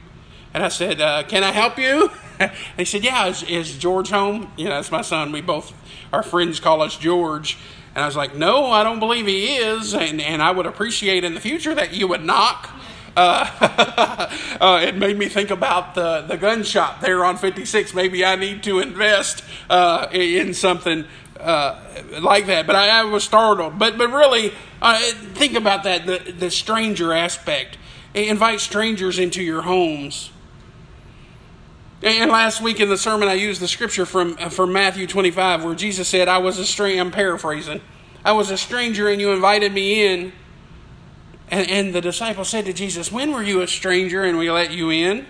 And 0.53 0.61
I 0.61 0.67
said, 0.67 0.99
uh, 0.99 1.23
Can 1.23 1.43
I 1.43 1.51
help 1.51 1.77
you? 1.77 2.11
he 2.77 2.85
said, 2.85 3.03
Yeah, 3.03 3.27
is, 3.27 3.43
is 3.43 3.77
George 3.77 4.09
home? 4.09 4.51
You 4.57 4.65
know, 4.65 4.71
that's 4.71 4.91
my 4.91 5.01
son. 5.01 5.31
We 5.31 5.41
both, 5.41 5.73
our 6.13 6.23
friends 6.23 6.59
call 6.59 6.81
us 6.81 6.97
George. 6.97 7.57
And 7.95 8.03
I 8.03 8.07
was 8.07 8.15
like, 8.15 8.35
No, 8.35 8.67
I 8.71 8.83
don't 8.83 8.99
believe 8.99 9.25
he 9.25 9.57
is. 9.57 9.93
And, 9.93 10.21
and 10.21 10.41
I 10.41 10.51
would 10.51 10.65
appreciate 10.65 11.23
in 11.23 11.33
the 11.33 11.41
future 11.41 11.75
that 11.75 11.93
you 11.93 12.07
would 12.07 12.23
knock. 12.23 12.69
Uh, 13.17 14.27
uh, 14.61 14.81
it 14.83 14.95
made 14.95 15.17
me 15.17 15.27
think 15.27 15.51
about 15.51 15.95
the, 15.95 16.21
the 16.21 16.37
gun 16.37 16.63
shop 16.63 17.01
there 17.01 17.25
on 17.25 17.37
56. 17.37 17.93
Maybe 17.93 18.23
I 18.23 18.35
need 18.35 18.63
to 18.63 18.79
invest 18.79 19.43
uh, 19.69 20.07
in 20.11 20.53
something 20.53 21.05
uh, 21.39 21.79
like 22.21 22.45
that. 22.47 22.67
But 22.67 22.75
I, 22.75 23.01
I, 23.01 23.03
was 23.03 23.23
startled. 23.23 23.79
But 23.79 23.97
but 23.97 24.11
really, 24.11 24.53
uh, 24.81 24.99
think 25.33 25.55
about 25.55 25.83
that 25.83 26.05
the, 26.05 26.31
the 26.31 26.51
stranger 26.51 27.13
aspect. 27.13 27.77
Invite 28.13 28.59
strangers 28.59 29.19
into 29.19 29.43
your 29.43 29.61
homes. 29.61 30.31
And 32.01 32.31
last 32.31 32.61
week 32.61 32.79
in 32.79 32.89
the 32.89 32.97
sermon, 32.97 33.27
I 33.27 33.33
used 33.33 33.61
the 33.61 33.67
scripture 33.67 34.05
from 34.05 34.37
uh, 34.39 34.49
from 34.49 34.71
Matthew 34.71 35.05
25, 35.05 35.65
where 35.65 35.75
Jesus 35.75 36.07
said, 36.07 36.27
"I 36.27 36.37
was 36.37 36.57
a 36.57 36.65
stranger." 36.65 37.01
I'm 37.01 37.11
paraphrasing. 37.11 37.81
I 38.23 38.31
was 38.31 38.51
a 38.51 38.57
stranger, 38.57 39.09
and 39.09 39.19
you 39.19 39.31
invited 39.31 39.73
me 39.73 40.05
in. 40.05 40.33
And, 41.51 41.67
and 41.67 41.95
the 41.95 42.01
disciple 42.01 42.45
said 42.45 42.65
to 42.65 42.73
Jesus, 42.73 43.11
"When 43.11 43.33
were 43.33 43.43
you 43.43 43.61
a 43.61 43.67
stranger, 43.67 44.23
and 44.23 44.37
we 44.37 44.49
let 44.49 44.71
you 44.71 44.89
in?" 44.91 45.25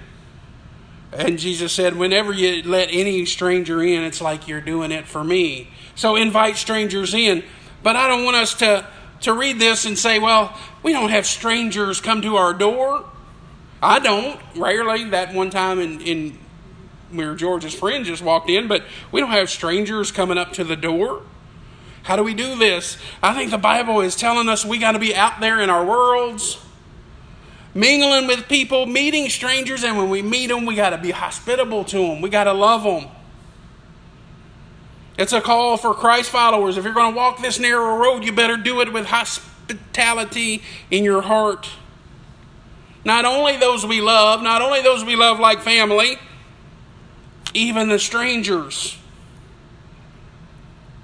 And 1.11 1.39
Jesus 1.39 1.73
said, 1.73 1.95
Whenever 1.95 2.33
you 2.33 2.63
let 2.63 2.89
any 2.91 3.25
stranger 3.25 3.81
in, 3.81 4.03
it's 4.03 4.21
like 4.21 4.47
you're 4.47 4.61
doing 4.61 4.91
it 4.91 5.07
for 5.07 5.23
me. 5.23 5.69
So 5.95 6.15
invite 6.15 6.57
strangers 6.57 7.13
in. 7.13 7.43
But 7.81 7.95
I 7.95 8.07
don't 8.07 8.23
want 8.23 8.37
us 8.37 8.53
to, 8.55 8.85
to 9.21 9.33
read 9.33 9.59
this 9.59 9.85
and 9.85 9.97
say, 9.97 10.19
Well, 10.19 10.55
we 10.83 10.93
don't 10.93 11.09
have 11.09 11.25
strangers 11.25 11.99
come 11.99 12.21
to 12.21 12.35
our 12.35 12.53
door. 12.53 13.09
I 13.81 13.99
don't. 13.99 14.39
Rarely. 14.55 15.05
That 15.05 15.33
one 15.33 15.49
time 15.49 15.79
in, 15.79 16.01
in 16.01 16.37
where 17.11 17.35
George's 17.35 17.73
friend 17.73 18.05
just 18.05 18.21
walked 18.21 18.49
in, 18.49 18.67
but 18.67 18.83
we 19.11 19.21
don't 19.21 19.31
have 19.31 19.49
strangers 19.49 20.11
coming 20.11 20.37
up 20.37 20.53
to 20.53 20.63
the 20.63 20.75
door. 20.75 21.23
How 22.03 22.15
do 22.15 22.23
we 22.23 22.33
do 22.33 22.57
this? 22.57 22.97
I 23.21 23.33
think 23.33 23.51
the 23.51 23.57
Bible 23.57 24.01
is 24.01 24.15
telling 24.15 24.49
us 24.49 24.65
we 24.65 24.77
got 24.77 24.93
to 24.93 24.99
be 24.99 25.15
out 25.15 25.39
there 25.39 25.59
in 25.59 25.69
our 25.69 25.85
worlds 25.85 26.59
mingling 27.73 28.27
with 28.27 28.47
people, 28.47 28.85
meeting 28.85 29.29
strangers, 29.29 29.83
and 29.83 29.97
when 29.97 30.09
we 30.09 30.21
meet 30.21 30.47
them, 30.47 30.65
we 30.65 30.75
got 30.75 30.91
to 30.91 30.97
be 30.97 31.11
hospitable 31.11 31.83
to 31.85 31.97
them. 31.97 32.21
We 32.21 32.29
got 32.29 32.45
to 32.45 32.53
love 32.53 32.83
them. 32.83 33.09
It's 35.17 35.33
a 35.33 35.41
call 35.41 35.77
for 35.77 35.93
Christ 35.93 36.29
followers. 36.29 36.77
If 36.77 36.85
you're 36.85 36.93
going 36.93 37.13
to 37.13 37.17
walk 37.17 37.41
this 37.41 37.59
narrow 37.59 37.97
road, 37.97 38.23
you 38.23 38.31
better 38.31 38.57
do 38.57 38.81
it 38.81 38.93
with 38.93 39.05
hospitality 39.05 40.61
in 40.89 41.03
your 41.03 41.21
heart. 41.21 41.69
Not 43.03 43.25
only 43.25 43.57
those 43.57 43.85
we 43.85 44.01
love, 44.01 44.41
not 44.41 44.61
only 44.61 44.81
those 44.81 45.03
we 45.03 45.15
love 45.15 45.39
like 45.39 45.61
family, 45.61 46.17
even 47.53 47.89
the 47.89 47.99
strangers. 47.99 48.97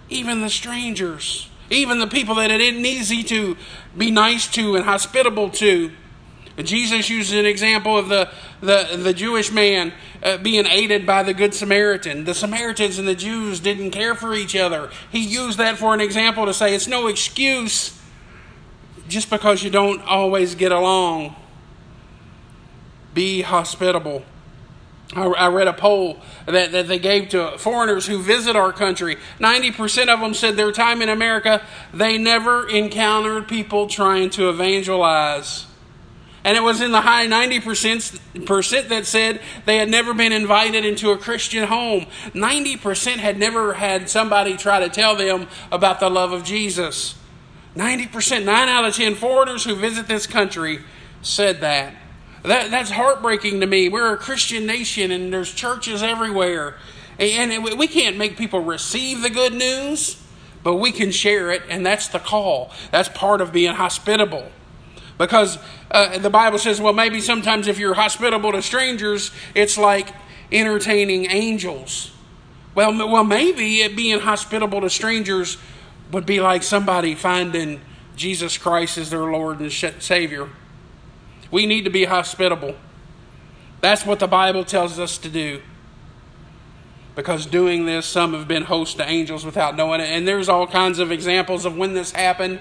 Even 0.10 0.42
the 0.42 0.50
strangers. 0.50 1.50
Even 1.70 2.00
the 2.00 2.08
people 2.08 2.36
that 2.36 2.52
it 2.52 2.62
isn't 2.62 2.86
easy 2.86 3.24
to 3.24 3.58
be 3.98 4.12
nice 4.12 4.48
to 4.50 4.76
and 4.76 4.86
hospitable 4.86 5.50
to. 5.52 5.92
Jesus 6.64 7.10
uses 7.10 7.34
an 7.34 7.46
example 7.46 7.98
of 7.98 8.08
the, 8.08 8.30
the, 8.62 8.98
the 8.98 9.14
Jewish 9.14 9.52
man 9.52 9.92
uh, 10.24 10.38
being 10.38 10.66
aided 10.66 11.06
by 11.06 11.22
the 11.24 11.34
Good 11.34 11.54
Samaritan. 11.54 12.24
The 12.24 12.34
Samaritans 12.34 12.98
and 12.98 13.08
the 13.08 13.16
Jews 13.16 13.60
didn't 13.60 13.92
care 13.92 14.16
for 14.16 14.34
each 14.34 14.56
other. 14.56 14.90
He 15.12 15.20
used 15.20 15.58
that 15.58 15.78
for 15.78 15.94
an 15.94 16.00
example 16.00 16.46
to 16.46 16.54
say 16.54 16.74
it's 16.74 16.88
no 16.88 17.08
excuse 17.08 18.00
just 19.10 19.30
because 19.30 19.64
you 19.64 19.70
don't 19.70 20.02
always 20.04 20.56
get 20.56 20.72
along. 20.72 21.36
Be 23.14 23.42
hospitable. 23.42 24.24
I, 25.14 25.48
read 25.48 25.68
a 25.68 25.74
poll 25.74 26.18
that, 26.48 26.72
that 26.72 26.88
they 26.88 27.00
gave 27.00 27.30
to 27.30 27.58
foreigners 27.58 28.08
who 28.08 28.22
visit 28.22 28.56
our 28.56 28.74
country. 28.74 29.18
90% 29.40 30.08
of 30.08 30.20
them 30.20 30.34
said 30.34 30.56
their 30.56 30.72
time 30.72 31.02
in 31.02 31.10
America, 31.10 31.62
they 31.94 32.18
never 32.18 32.68
encountered 32.68 33.48
people 33.48 33.88
trying 33.88 34.32
to 34.32 34.50
evangelize. 34.50 35.68
And 36.44 36.58
it 36.58 36.62
was 36.62 36.82
in 36.82 36.92
the 36.92 37.02
high 37.02 37.28
90% 37.28 38.90
that 38.90 39.06
said 39.06 39.42
they 39.66 39.78
had 39.78 39.90
never 39.90 40.14
been 40.14 40.32
invited 40.32 40.86
into 40.86 41.12
a 41.12 41.18
Christian 41.18 41.68
home. 41.68 42.06
90% 42.34 43.18
had 43.18 43.40
never 43.40 43.74
had 43.74 44.10
somebody 44.10 44.56
try 44.56 44.80
to 44.80 44.90
tell 44.90 45.16
them 45.16 45.48
about 45.72 46.00
the 46.00 46.10
love 46.10 46.32
of 46.32 46.44
Jesus. 46.44 47.16
90%, 47.76 48.46
9 48.46 48.70
out 48.70 48.86
of 48.86 48.96
10 48.96 49.16
foreigners 49.16 49.64
who 49.64 49.76
visit 49.76 50.08
this 50.08 50.28
country 50.28 50.80
said 51.22 51.62
that. 51.62 51.96
That. 52.48 52.72
That's 52.72 52.92
heartbreaking 52.92 53.62
to 53.62 53.68
me. 53.68 53.90
We're 53.90 54.14
a 54.14 54.18
Christian 54.18 54.66
nation 54.66 55.12
and 55.12 55.32
there's 55.32 55.54
churches 55.54 56.04
everywhere. 56.04 56.76
And 57.18 57.64
we 57.78 57.88
can't 57.88 58.18
make 58.18 58.38
people 58.38 58.60
receive 58.60 59.22
the 59.22 59.30
good 59.30 59.54
news, 59.54 60.22
but 60.64 60.76
we 60.76 60.92
can 60.92 61.12
share 61.12 61.52
it, 61.52 61.64
and 61.70 61.86
that's 61.86 62.10
the 62.10 62.20
call. 62.20 62.72
That's 62.92 63.08
part 63.08 63.40
of 63.40 63.54
being 63.54 63.74
hospitable. 63.74 64.52
Because 65.18 65.58
uh, 65.92 66.18
the 66.18 66.30
Bible 66.30 66.58
says, 66.58 66.82
well, 66.82 66.92
maybe 66.92 67.22
sometimes 67.22 67.68
if 67.68 67.80
you're 67.80 67.94
hospitable 67.94 68.52
to 68.52 68.62
strangers, 68.62 69.32
it's 69.54 69.78
like 69.78 70.10
entertaining 70.52 71.32
angels. 71.32 72.12
Well, 72.74 72.92
well, 73.10 73.24
maybe 73.24 73.82
it 73.82 73.96
being 73.96 74.20
hospitable 74.20 74.82
to 74.82 74.90
strangers 74.90 75.58
would 76.12 76.26
be 76.26 76.42
like 76.42 76.64
somebody 76.64 77.16
finding 77.16 77.80
Jesus 78.18 78.58
Christ 78.58 78.98
as 78.98 79.10
their 79.10 79.24
Lord 79.24 79.62
and 79.62 79.72
Savior. 79.72 80.50
We 81.56 81.66
need 81.66 81.86
to 81.86 81.90
be 81.90 82.04
hospitable. 82.04 82.76
That's 83.80 84.06
what 84.06 84.20
the 84.20 84.28
Bible 84.28 84.66
tells 84.66 85.00
us 85.00 85.18
to 85.20 85.30
do. 85.30 85.62
Because 87.16 87.46
doing 87.46 87.86
this, 87.86 88.06
some 88.06 88.34
have 88.34 88.46
been 88.46 88.64
hosts 88.64 88.96
to 88.96 89.10
angels 89.10 89.46
without 89.46 89.78
knowing 89.78 90.02
it. 90.02 90.10
And 90.10 90.28
there's 90.28 90.50
all 90.50 90.68
kinds 90.68 91.00
of 91.00 91.14
examples 91.14 91.64
of 91.64 91.78
when 91.78 91.94
this 91.94 92.12
happened 92.12 92.60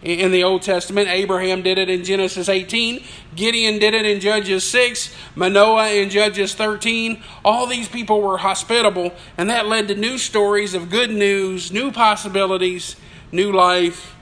in 0.00 0.32
the 0.32 0.42
Old 0.42 0.62
Testament. 0.62 1.08
Abraham 1.08 1.60
did 1.60 1.76
it 1.76 1.90
in 1.90 2.02
Genesis 2.02 2.48
18. 2.48 3.04
Gideon 3.36 3.78
did 3.78 3.92
it 3.92 4.06
in 4.06 4.20
Judges 4.20 4.64
6. 4.64 5.14
Manoah 5.34 5.90
in 5.90 6.08
Judges 6.08 6.54
13. 6.54 7.22
All 7.44 7.66
these 7.66 7.90
people 7.90 8.22
were 8.22 8.38
hospitable, 8.38 9.12
and 9.36 9.50
that 9.50 9.66
led 9.66 9.86
to 9.88 9.94
new 9.94 10.16
stories 10.16 10.72
of 10.72 10.88
good 10.88 11.10
news, 11.10 11.70
new 11.70 11.92
possibilities, 11.92 12.96
new 13.32 13.52
life, 13.52 14.16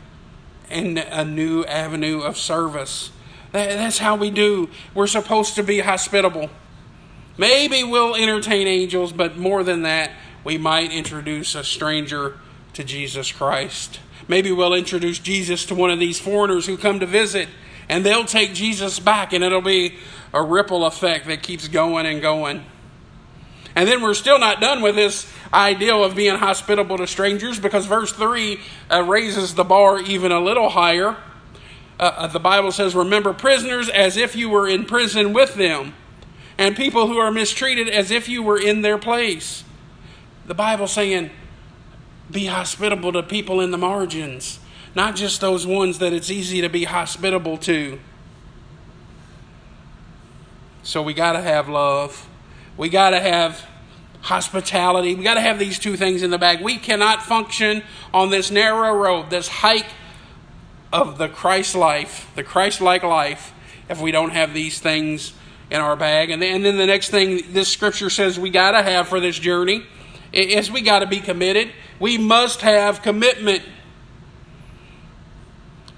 and 0.69 0.99
a 0.99 1.25
new 1.25 1.65
avenue 1.67 2.19
of 2.19 2.37
service. 2.37 3.13
That's 3.53 3.99
how 3.99 4.17
we 4.17 4.31
do. 4.31 4.69
We're 4.95 5.07
supposed 5.07 5.55
to 5.57 5.63
be 5.63 5.81
hospitable. 5.81 6.51
Maybe 7.37 7.85
we'll 7.85 8.15
entertain 8.15 8.67
angels, 8.67 9.13
but 9.13 9.37
more 9.37 9.63
than 9.63 9.83
that, 9.83 10.11
we 10.45 10.59
might 10.59 10.93
introduce 10.93 11.55
a 11.55 11.65
stranger 11.65 12.39
to 12.75 12.85
Jesus 12.85 13.33
Christ. 13.33 14.01
Maybe 14.27 14.53
we'll 14.53 14.75
introduce 14.75 15.19
Jesus 15.19 15.65
to 15.67 15.75
one 15.75 15.91
of 15.91 15.99
these 15.99 16.21
foreigners 16.21 16.67
who 16.67 16.77
come 16.77 17.01
to 17.01 17.07
visit, 17.07 17.49
and 17.89 18.05
they'll 18.05 18.25
take 18.25 18.55
Jesus 18.55 18.99
back, 19.01 19.33
and 19.33 19.43
it'll 19.43 19.63
be 19.63 19.97
a 20.35 20.43
ripple 20.43 20.85
effect 20.85 21.27
that 21.29 21.43
keeps 21.43 21.69
going 21.69 22.07
and 22.07 22.21
going. 22.21 22.65
And 23.75 23.89
then 23.89 24.03
we're 24.03 24.15
still 24.15 24.39
not 24.39 24.61
done 24.61 24.83
with 24.83 24.97
this 24.97 25.33
ideal 25.55 26.03
of 26.03 26.17
being 26.17 26.37
hospitable 26.37 26.99
to 26.99 27.07
strangers 27.07 27.61
because 27.61 27.87
verse 27.87 28.13
3 28.13 28.61
uh, 28.91 29.03
raises 29.05 29.55
the 29.55 29.65
bar 29.65 30.01
even 30.01 30.33
a 30.33 30.41
little 30.41 30.69
higher. 30.69 31.17
Uh, 31.99 32.13
uh 32.17 32.27
the 32.27 32.41
Bible 32.41 32.73
says, 32.73 32.95
Remember 32.95 33.33
prisoners 33.33 33.89
as 33.89 34.17
if 34.17 34.37
you 34.37 34.49
were 34.49 34.69
in 34.69 34.85
prison 34.85 35.33
with 35.33 35.55
them, 35.55 35.95
and 36.57 36.77
people 36.77 37.07
who 37.07 37.19
are 37.19 37.31
mistreated 37.31 37.89
as 37.89 38.11
if 38.11 38.29
you 38.29 38.43
were 38.43 38.61
in 38.61 38.83
their 38.83 38.99
place. 38.99 39.65
The 40.47 40.55
Bible 40.55 40.87
saying, 40.87 41.31
be 42.31 42.47
hospitable 42.47 43.13
to 43.13 43.23
people 43.23 43.61
in 43.61 43.71
the 43.71 43.79
margins, 43.79 44.61
not 44.95 45.17
just 45.17 45.41
those 45.41 45.67
ones 45.67 45.99
that 45.99 46.13
it's 46.13 46.31
easy 46.31 46.61
to 46.61 46.69
be 46.69 46.85
hospitable 46.85 47.57
to. 47.59 47.99
So 50.83 51.03
we 51.03 51.15
got 51.15 51.33
to 51.33 51.43
have 51.43 51.69
love. 51.69 52.29
We 52.77 52.89
got 52.89 53.11
to 53.11 53.21
have 53.21 53.67
hospitality. 54.23 55.15
We 55.15 55.23
got 55.23 55.35
to 55.35 55.41
have 55.41 55.59
these 55.59 55.79
two 55.79 55.97
things 55.97 56.23
in 56.23 56.31
the 56.31 56.39
bag. 56.39 56.61
We 56.61 56.77
cannot 56.77 57.23
function 57.23 57.83
on 58.13 58.31
this 58.31 58.51
narrow 58.51 58.95
road, 58.95 59.31
this 59.31 59.49
hike 59.49 59.87
of 60.93 61.19
the 61.19 61.29
Christ 61.29 61.75
life, 61.75 62.31
the 62.35 62.43
Christ 62.43 62.81
like 62.81 63.03
life, 63.03 63.53
if 63.89 64.01
we 64.01 64.11
don't 64.11 64.31
have 64.31 64.55
these 64.55 64.81
things 64.81 65.33
in 65.71 65.81
our 65.81 65.97
bag. 65.97 66.31
And 66.31 66.41
then, 66.41 66.63
the 66.63 66.87
next 66.87 67.11
thing 67.11 67.43
this 67.53 67.69
scripture 67.69 68.11
says 68.11 68.39
we 68.39 68.51
got 68.51 68.73
to 68.73 68.83
have 68.83 69.09
for 69.09 69.21
this 69.21 69.39
journey 69.39 69.85
is 70.33 70.71
we 70.71 70.81
got 70.81 71.01
to 71.01 71.07
be 71.07 71.21
committed. 71.21 71.71
We 71.99 72.19
must 72.19 72.63
have 72.63 73.03
commitment. 73.03 73.63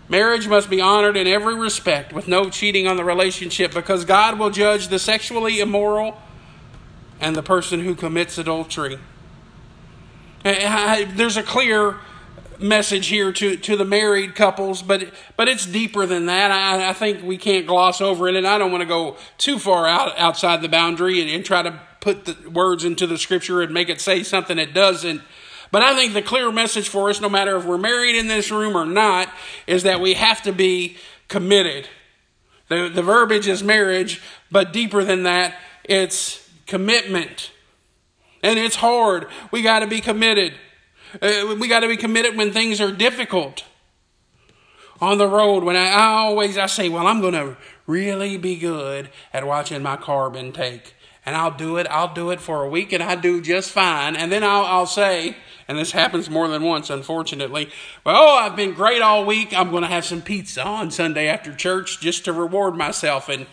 Marriage 0.08 0.48
must 0.48 0.68
be 0.68 0.80
honored 0.80 1.16
in 1.16 1.28
every 1.28 1.54
respect 1.54 2.12
with 2.12 2.26
no 2.26 2.50
cheating 2.50 2.88
on 2.88 2.96
the 2.96 3.04
relationship 3.04 3.72
because 3.72 4.04
God 4.04 4.38
will 4.38 4.50
judge 4.50 4.88
the 4.88 4.98
sexually 4.98 5.60
immoral 5.60 6.20
and 7.20 7.36
the 7.36 7.42
person 7.42 7.80
who 7.80 7.94
commits 7.94 8.36
adultery. 8.36 8.98
Eh, 10.44 10.56
eh, 10.58 11.06
there's 11.14 11.36
a 11.36 11.42
clear 11.42 11.96
message 12.60 13.06
here 13.08 13.32
to, 13.32 13.56
to 13.56 13.76
the 13.76 13.84
married 13.84 14.34
couples, 14.34 14.82
but 14.82 15.12
but 15.36 15.48
it's 15.48 15.66
deeper 15.66 16.06
than 16.06 16.26
that. 16.26 16.50
I, 16.50 16.90
I 16.90 16.92
think 16.92 17.22
we 17.22 17.36
can't 17.36 17.66
gloss 17.66 18.00
over 18.00 18.28
it, 18.28 18.36
and 18.36 18.46
I 18.46 18.58
don't 18.58 18.70
want 18.70 18.82
to 18.82 18.88
go 18.88 19.16
too 19.38 19.58
far 19.58 19.86
out 19.86 20.18
outside 20.18 20.62
the 20.62 20.68
boundary 20.68 21.20
and, 21.20 21.30
and 21.30 21.44
try 21.44 21.62
to 21.62 21.80
put 22.00 22.24
the 22.24 22.50
words 22.50 22.84
into 22.84 23.06
the 23.06 23.18
scripture 23.18 23.62
and 23.62 23.72
make 23.72 23.88
it 23.88 24.00
say 24.00 24.22
something 24.22 24.58
it 24.58 24.74
doesn't. 24.74 25.22
But 25.70 25.82
I 25.82 25.94
think 25.94 26.14
the 26.14 26.22
clear 26.22 26.50
message 26.50 26.88
for 26.88 27.10
us, 27.10 27.20
no 27.20 27.28
matter 27.28 27.56
if 27.56 27.64
we're 27.64 27.78
married 27.78 28.16
in 28.16 28.26
this 28.26 28.50
room 28.50 28.76
or 28.76 28.86
not, 28.86 29.32
is 29.66 29.84
that 29.84 30.00
we 30.00 30.14
have 30.14 30.42
to 30.42 30.52
be 30.52 30.96
committed. 31.28 31.88
The, 32.68 32.88
the 32.88 33.02
verbiage 33.02 33.46
is 33.48 33.62
marriage, 33.62 34.20
but 34.50 34.72
deeper 34.72 35.04
than 35.04 35.24
that, 35.24 35.54
it's 35.84 36.48
commitment. 36.66 37.52
And 38.42 38.58
it's 38.58 38.76
hard. 38.76 39.26
We 39.50 39.62
got 39.62 39.80
to 39.80 39.86
be 39.86 40.00
committed. 40.00 40.54
Uh, 41.20 41.56
we 41.58 41.68
got 41.68 41.80
to 41.80 41.88
be 41.88 41.96
committed 41.96 42.36
when 42.36 42.52
things 42.52 42.80
are 42.80 42.92
difficult 42.92 43.64
on 45.00 45.18
the 45.18 45.26
road. 45.26 45.64
When 45.64 45.76
I, 45.76 45.88
I 45.88 46.02
always 46.02 46.56
I 46.56 46.66
say, 46.66 46.88
well, 46.88 47.06
I'm 47.06 47.20
going 47.20 47.34
to 47.34 47.56
really 47.86 48.36
be 48.36 48.56
good 48.56 49.10
at 49.32 49.46
watching 49.46 49.82
my 49.82 49.96
carb 49.96 50.36
intake, 50.36 50.94
and 51.26 51.36
I'll 51.36 51.50
do 51.50 51.76
it. 51.78 51.86
I'll 51.88 52.14
do 52.14 52.30
it 52.30 52.40
for 52.40 52.62
a 52.62 52.68
week, 52.68 52.92
and 52.92 53.02
I 53.02 53.16
do 53.16 53.40
just 53.40 53.70
fine. 53.70 54.14
And 54.14 54.30
then 54.30 54.44
I'll, 54.44 54.64
I'll 54.64 54.86
say, 54.86 55.36
and 55.66 55.78
this 55.78 55.92
happens 55.92 56.30
more 56.30 56.48
than 56.48 56.62
once, 56.62 56.90
unfortunately. 56.90 57.70
Well, 58.04 58.16
oh, 58.16 58.36
I've 58.38 58.56
been 58.56 58.74
great 58.74 59.02
all 59.02 59.24
week. 59.24 59.52
I'm 59.52 59.70
going 59.70 59.82
to 59.82 59.88
have 59.88 60.04
some 60.04 60.22
pizza 60.22 60.64
on 60.64 60.90
Sunday 60.90 61.28
after 61.28 61.54
church 61.54 62.00
just 62.00 62.24
to 62.26 62.32
reward 62.32 62.76
myself. 62.76 63.28
And 63.28 63.46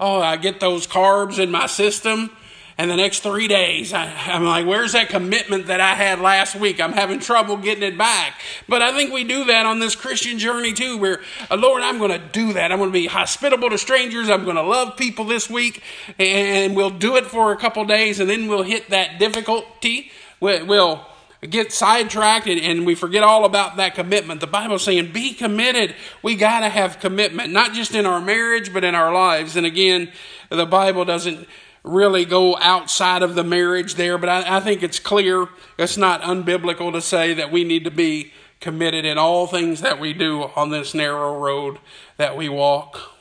oh, 0.00 0.20
I 0.20 0.36
get 0.36 0.60
those 0.60 0.86
carbs 0.86 1.38
in 1.38 1.50
my 1.50 1.66
system 1.66 2.30
and 2.78 2.90
the 2.90 2.96
next 2.96 3.20
three 3.20 3.48
days, 3.48 3.94
I, 3.94 4.04
am 4.04 4.44
like, 4.44 4.66
where's 4.66 4.92
that 4.92 5.08
commitment 5.08 5.68
that 5.68 5.80
I 5.80 5.94
had 5.94 6.20
last 6.20 6.54
week? 6.54 6.78
I'm 6.78 6.92
having 6.92 7.20
trouble 7.20 7.56
getting 7.56 7.82
it 7.82 7.96
back. 7.96 8.38
But 8.68 8.82
I 8.82 8.92
think 8.92 9.14
we 9.14 9.24
do 9.24 9.44
that 9.44 9.64
on 9.64 9.78
this 9.78 9.96
Christian 9.96 10.38
journey 10.38 10.74
too, 10.74 10.98
where, 10.98 11.22
uh, 11.50 11.56
Lord, 11.56 11.82
I'm 11.82 11.96
going 11.96 12.10
to 12.10 12.18
do 12.18 12.52
that. 12.52 12.70
I'm 12.70 12.78
going 12.78 12.90
to 12.90 12.98
be 12.98 13.06
hospitable 13.06 13.70
to 13.70 13.78
strangers. 13.78 14.28
I'm 14.28 14.44
going 14.44 14.56
to 14.56 14.62
love 14.62 14.98
people 14.98 15.24
this 15.24 15.48
week. 15.48 15.82
And 16.18 16.76
we'll 16.76 16.90
do 16.90 17.16
it 17.16 17.24
for 17.24 17.50
a 17.50 17.56
couple 17.56 17.82
days, 17.86 18.20
and 18.20 18.28
then 18.28 18.46
we'll 18.46 18.62
hit 18.62 18.90
that 18.90 19.18
difficulty. 19.18 20.10
We'll 20.38 21.06
get 21.48 21.72
sidetracked 21.72 22.46
and, 22.46 22.60
and, 22.60 22.86
we 22.86 22.94
forget 22.94 23.22
all 23.22 23.44
about 23.44 23.76
that 23.76 23.94
commitment. 23.94 24.40
The 24.40 24.46
Bible's 24.46 24.82
saying, 24.82 25.12
be 25.12 25.32
committed. 25.32 25.94
We 26.22 26.34
got 26.34 26.60
to 26.60 26.68
have 26.68 26.98
commitment, 26.98 27.52
not 27.52 27.72
just 27.72 27.94
in 27.94 28.04
our 28.04 28.20
marriage, 28.20 28.72
but 28.72 28.84
in 28.84 28.94
our 28.94 29.12
lives. 29.12 29.56
And 29.56 29.64
again, 29.64 30.10
the 30.50 30.66
Bible 30.66 31.04
doesn't 31.04 31.46
really 31.86 32.24
go 32.24 32.56
outside 32.58 33.22
of 33.22 33.34
the 33.34 33.44
marriage 33.44 33.94
there, 33.94 34.18
but 34.18 34.28
I, 34.28 34.56
I 34.56 34.60
think 34.60 34.82
it's 34.82 34.98
clear 34.98 35.48
it's 35.78 35.96
not 35.96 36.20
unbiblical 36.22 36.92
to 36.92 37.00
say 37.00 37.32
that 37.34 37.52
we 37.52 37.64
need 37.64 37.84
to 37.84 37.90
be 37.90 38.32
committed 38.60 39.04
in 39.04 39.18
all 39.18 39.46
things 39.46 39.80
that 39.82 40.00
we 40.00 40.12
do 40.12 40.50
on 40.56 40.70
this 40.70 40.94
narrow 40.94 41.38
road 41.38 41.78
that 42.16 42.36
we 42.36 42.48
walk. 42.48 43.12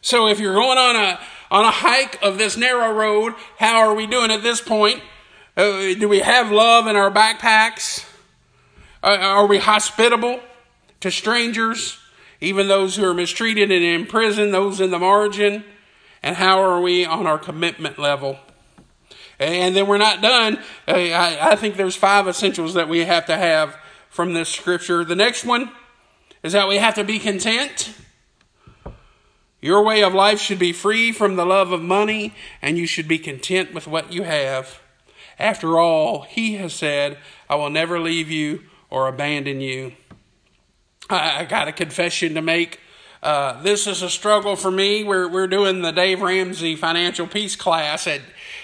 So 0.00 0.28
if 0.28 0.38
you're 0.38 0.54
going 0.54 0.78
on 0.78 0.96
a 0.96 1.18
on 1.50 1.64
a 1.64 1.70
hike 1.70 2.20
of 2.22 2.38
this 2.38 2.56
narrow 2.56 2.92
road, 2.92 3.34
how 3.58 3.78
are 3.78 3.94
we 3.94 4.06
doing 4.06 4.30
at 4.30 4.42
this 4.42 4.60
point? 4.60 5.00
Uh, 5.56 5.94
do 5.94 6.08
we 6.08 6.20
have 6.20 6.50
love 6.50 6.86
in 6.86 6.96
our 6.96 7.10
backpacks? 7.10 8.04
Uh, 9.02 9.16
are 9.16 9.46
we 9.46 9.58
hospitable 9.58 10.40
to 11.00 11.10
strangers, 11.10 11.98
even 12.40 12.68
those 12.68 12.96
who 12.96 13.04
are 13.04 13.14
mistreated 13.14 13.70
and 13.70 13.84
in 13.84 14.06
prison, 14.06 14.50
those 14.50 14.80
in 14.80 14.90
the 14.90 14.98
margin? 14.98 15.64
And 16.26 16.34
how 16.34 16.60
are 16.60 16.80
we 16.80 17.04
on 17.04 17.24
our 17.28 17.38
commitment 17.38 18.00
level? 18.00 18.40
And 19.38 19.76
then 19.76 19.86
we're 19.86 19.96
not 19.96 20.20
done. 20.20 20.58
I, 20.88 21.38
I 21.40 21.54
think 21.54 21.76
there's 21.76 21.94
five 21.94 22.26
essentials 22.26 22.74
that 22.74 22.88
we 22.88 23.04
have 23.04 23.26
to 23.26 23.36
have 23.36 23.78
from 24.10 24.34
this 24.34 24.48
scripture. 24.48 25.04
The 25.04 25.14
next 25.14 25.44
one 25.44 25.70
is 26.42 26.52
that 26.52 26.66
we 26.66 26.78
have 26.78 26.96
to 26.96 27.04
be 27.04 27.20
content. 27.20 27.94
Your 29.60 29.84
way 29.84 30.02
of 30.02 30.14
life 30.14 30.40
should 30.40 30.58
be 30.58 30.72
free 30.72 31.12
from 31.12 31.36
the 31.36 31.46
love 31.46 31.70
of 31.70 31.80
money, 31.80 32.34
and 32.60 32.76
you 32.76 32.88
should 32.88 33.06
be 33.06 33.20
content 33.20 33.72
with 33.72 33.86
what 33.86 34.12
you 34.12 34.24
have. 34.24 34.80
After 35.38 35.78
all, 35.78 36.22
He 36.22 36.56
has 36.56 36.74
said, 36.74 37.18
I 37.48 37.54
will 37.54 37.70
never 37.70 38.00
leave 38.00 38.32
you 38.32 38.64
or 38.90 39.06
abandon 39.06 39.60
you. 39.60 39.92
I, 41.08 41.42
I 41.42 41.44
got 41.44 41.68
a 41.68 41.72
confession 41.72 42.34
to 42.34 42.42
make. 42.42 42.80
Uh, 43.26 43.60
this 43.60 43.88
is 43.88 44.02
a 44.02 44.08
struggle 44.08 44.54
for 44.54 44.70
me. 44.70 45.02
We're, 45.02 45.26
we're 45.26 45.48
doing 45.48 45.82
the 45.82 45.90
Dave 45.90 46.22
Ramsey 46.22 46.76
Financial 46.76 47.26
Peace 47.26 47.56
class 47.56 48.06
at, 48.06 48.20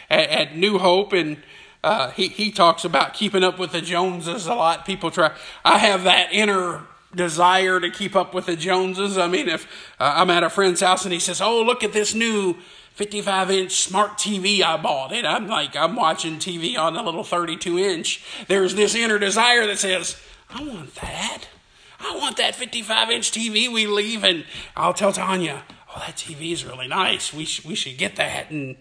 at, 0.09 0.29
at 0.29 0.57
New 0.57 0.79
Hope, 0.79 1.13
and 1.13 1.39
uh, 1.83 2.13
he, 2.13 2.29
he 2.29 2.53
talks 2.53 2.85
about 2.85 3.13
keeping 3.13 3.43
up 3.43 3.59
with 3.59 3.73
the 3.73 3.81
Joneses 3.81 4.47
a 4.47 4.55
lot. 4.55 4.87
People 4.87 5.11
try. 5.11 5.33
I 5.65 5.79
have 5.79 6.05
that 6.05 6.33
inner 6.33 6.83
desire 7.13 7.81
to 7.81 7.91
keep 7.91 8.15
up 8.15 8.35
with 8.35 8.47
the 8.47 8.55
Joneses. 8.55 9.19
I 9.19 9.27
mean, 9.27 9.49
if 9.49 9.67
uh, 9.99 10.13
I'm 10.19 10.31
at 10.31 10.45
a 10.45 10.49
friend's 10.49 10.81
house 10.81 11.03
and 11.03 11.13
he 11.13 11.19
says, 11.19 11.41
Oh, 11.41 11.61
look 11.63 11.83
at 11.83 11.93
this 11.93 12.15
new 12.15 12.57
55 12.93 13.51
inch 13.51 13.73
smart 13.73 14.13
TV 14.13 14.63
I 14.63 14.77
bought. 14.77 15.13
And 15.13 15.27
I'm 15.27 15.49
like, 15.49 15.75
I'm 15.75 15.97
watching 15.97 16.37
TV 16.37 16.79
on 16.79 16.95
a 16.95 17.03
little 17.03 17.25
32 17.25 17.79
inch. 17.81 18.25
There's 18.47 18.77
this 18.77 18.95
inner 18.95 19.19
desire 19.19 19.67
that 19.67 19.79
says, 19.81 20.23
I 20.51 20.63
want 20.63 20.95
that. 20.95 21.49
I 22.03 22.17
want 22.17 22.37
that 22.39 22.55
55 22.55 23.11
inch 23.11 23.31
TV 23.31 23.73
we 23.73 23.87
leave, 23.87 24.25
and 24.25 24.45
I'll 24.77 24.95
tell 24.95 25.13
Tanya, 25.13 25.63
oh, 25.95 26.03
that 26.07 26.17
TV 26.17 26.53
is 26.53 26.65
really 26.65 26.89
nice. 26.89 27.33
We, 27.33 27.45
sh- 27.45 27.65
we 27.65 27.75
should 27.75 27.97
get 27.97 28.17
that. 28.17 28.51
And 28.51 28.77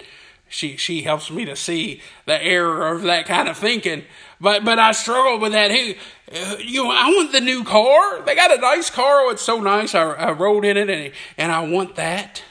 she, 0.50 0.76
she 0.76 1.04
helps 1.04 1.32
me 1.32 1.46
to 1.46 1.56
see 1.56 2.02
the 2.26 2.44
error 2.44 2.94
of 2.94 3.04
that 3.04 3.26
kind 3.26 3.48
of 3.48 3.58
thinking. 3.58 4.04
But, 4.40 4.66
but 4.66 4.80
I 4.80 4.92
struggle 4.92 5.40
with 5.40 5.54
that. 5.54 5.72
Hey, 5.72 5.98
uh, 6.34 6.58
you 6.60 6.84
know, 6.84 6.92
I 6.92 7.08
want 7.10 7.32
the 7.32 7.42
new 7.42 7.64
car. 7.64 8.22
They 8.24 8.36
got 8.36 8.52
a 8.52 8.60
nice 8.60 8.90
car. 8.90 9.22
Oh, 9.22 9.30
it's 9.30 9.42
so 9.42 9.62
nice. 9.62 9.96
I, 9.96 10.12
I 10.14 10.32
rode 10.32 10.66
in 10.66 10.78
it, 10.78 10.90
and, 10.90 11.14
and 11.38 11.52
I 11.52 11.68
want 11.68 11.96
that. 11.96 12.44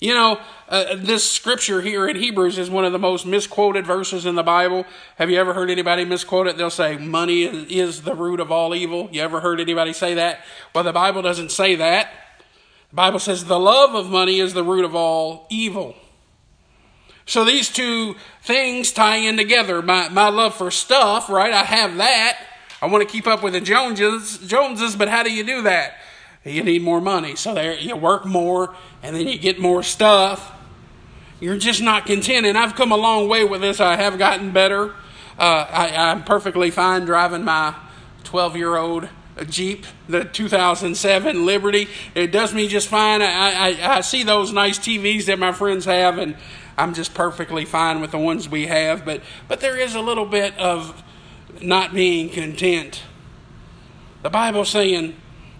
You 0.00 0.14
know, 0.14 0.40
uh, 0.68 0.94
this 0.96 1.28
scripture 1.28 1.80
here 1.80 2.06
in 2.06 2.14
Hebrews 2.14 2.56
is 2.56 2.70
one 2.70 2.84
of 2.84 2.92
the 2.92 3.00
most 3.00 3.26
misquoted 3.26 3.84
verses 3.84 4.26
in 4.26 4.36
the 4.36 4.44
Bible. 4.44 4.86
Have 5.16 5.28
you 5.28 5.38
ever 5.38 5.54
heard 5.54 5.70
anybody 5.70 6.04
misquote 6.04 6.46
it? 6.46 6.56
They'll 6.56 6.70
say, 6.70 6.96
Money 6.96 7.42
is 7.42 8.02
the 8.02 8.14
root 8.14 8.38
of 8.38 8.52
all 8.52 8.74
evil. 8.76 9.08
You 9.10 9.22
ever 9.22 9.40
heard 9.40 9.60
anybody 9.60 9.92
say 9.92 10.14
that? 10.14 10.40
Well, 10.72 10.84
the 10.84 10.92
Bible 10.92 11.22
doesn't 11.22 11.50
say 11.50 11.74
that. 11.76 12.12
The 12.90 12.96
Bible 12.96 13.18
says, 13.18 13.44
The 13.44 13.58
love 13.58 13.96
of 13.96 14.08
money 14.08 14.38
is 14.38 14.54
the 14.54 14.62
root 14.62 14.84
of 14.84 14.94
all 14.94 15.46
evil. 15.50 15.96
So 17.26 17.44
these 17.44 17.68
two 17.68 18.14
things 18.42 18.92
tie 18.92 19.16
in 19.16 19.36
together. 19.36 19.82
My, 19.82 20.08
my 20.08 20.28
love 20.28 20.54
for 20.54 20.70
stuff, 20.70 21.28
right? 21.28 21.52
I 21.52 21.64
have 21.64 21.96
that. 21.96 22.38
I 22.80 22.86
want 22.86 23.06
to 23.06 23.12
keep 23.12 23.26
up 23.26 23.42
with 23.42 23.52
the 23.52 23.60
Joneses, 23.60 24.38
Joneses, 24.48 24.94
but 24.94 25.08
how 25.08 25.24
do 25.24 25.32
you 25.32 25.44
do 25.44 25.62
that? 25.62 25.94
You 26.44 26.62
need 26.62 26.82
more 26.82 27.00
money. 27.00 27.36
So 27.36 27.54
there 27.54 27.78
you 27.78 27.96
work 27.96 28.24
more 28.24 28.74
and 29.02 29.14
then 29.14 29.26
you 29.28 29.38
get 29.38 29.58
more 29.58 29.82
stuff. 29.82 30.52
You're 31.40 31.58
just 31.58 31.82
not 31.82 32.06
content. 32.06 32.46
And 32.46 32.56
I've 32.58 32.74
come 32.74 32.92
a 32.92 32.96
long 32.96 33.28
way 33.28 33.44
with 33.44 33.60
this. 33.60 33.80
I 33.80 33.96
have 33.96 34.18
gotten 34.18 34.52
better. 34.52 34.94
Uh, 35.38 35.66
I, 35.70 36.10
I'm 36.10 36.24
perfectly 36.24 36.70
fine 36.70 37.04
driving 37.04 37.44
my 37.44 37.74
12 38.24 38.56
year 38.56 38.76
old 38.76 39.08
Jeep, 39.48 39.86
the 40.08 40.24
2007 40.24 41.46
Liberty. 41.46 41.88
It 42.14 42.32
does 42.32 42.52
me 42.52 42.66
just 42.68 42.88
fine. 42.88 43.22
I, 43.22 43.26
I, 43.26 43.96
I 43.98 44.00
see 44.00 44.22
those 44.24 44.52
nice 44.52 44.78
TVs 44.78 45.26
that 45.26 45.38
my 45.38 45.52
friends 45.52 45.84
have, 45.84 46.18
and 46.18 46.36
I'm 46.76 46.94
just 46.94 47.14
perfectly 47.14 47.64
fine 47.64 48.00
with 48.00 48.10
the 48.10 48.18
ones 48.18 48.48
we 48.48 48.66
have. 48.66 49.04
But, 49.04 49.22
but 49.46 49.60
there 49.60 49.76
is 49.76 49.94
a 49.94 50.00
little 50.00 50.26
bit 50.26 50.56
of 50.58 51.02
not 51.62 51.94
being 51.94 52.30
content. 52.30 53.02
The 54.22 54.30
Bible's 54.30 54.70
saying, 54.70 55.16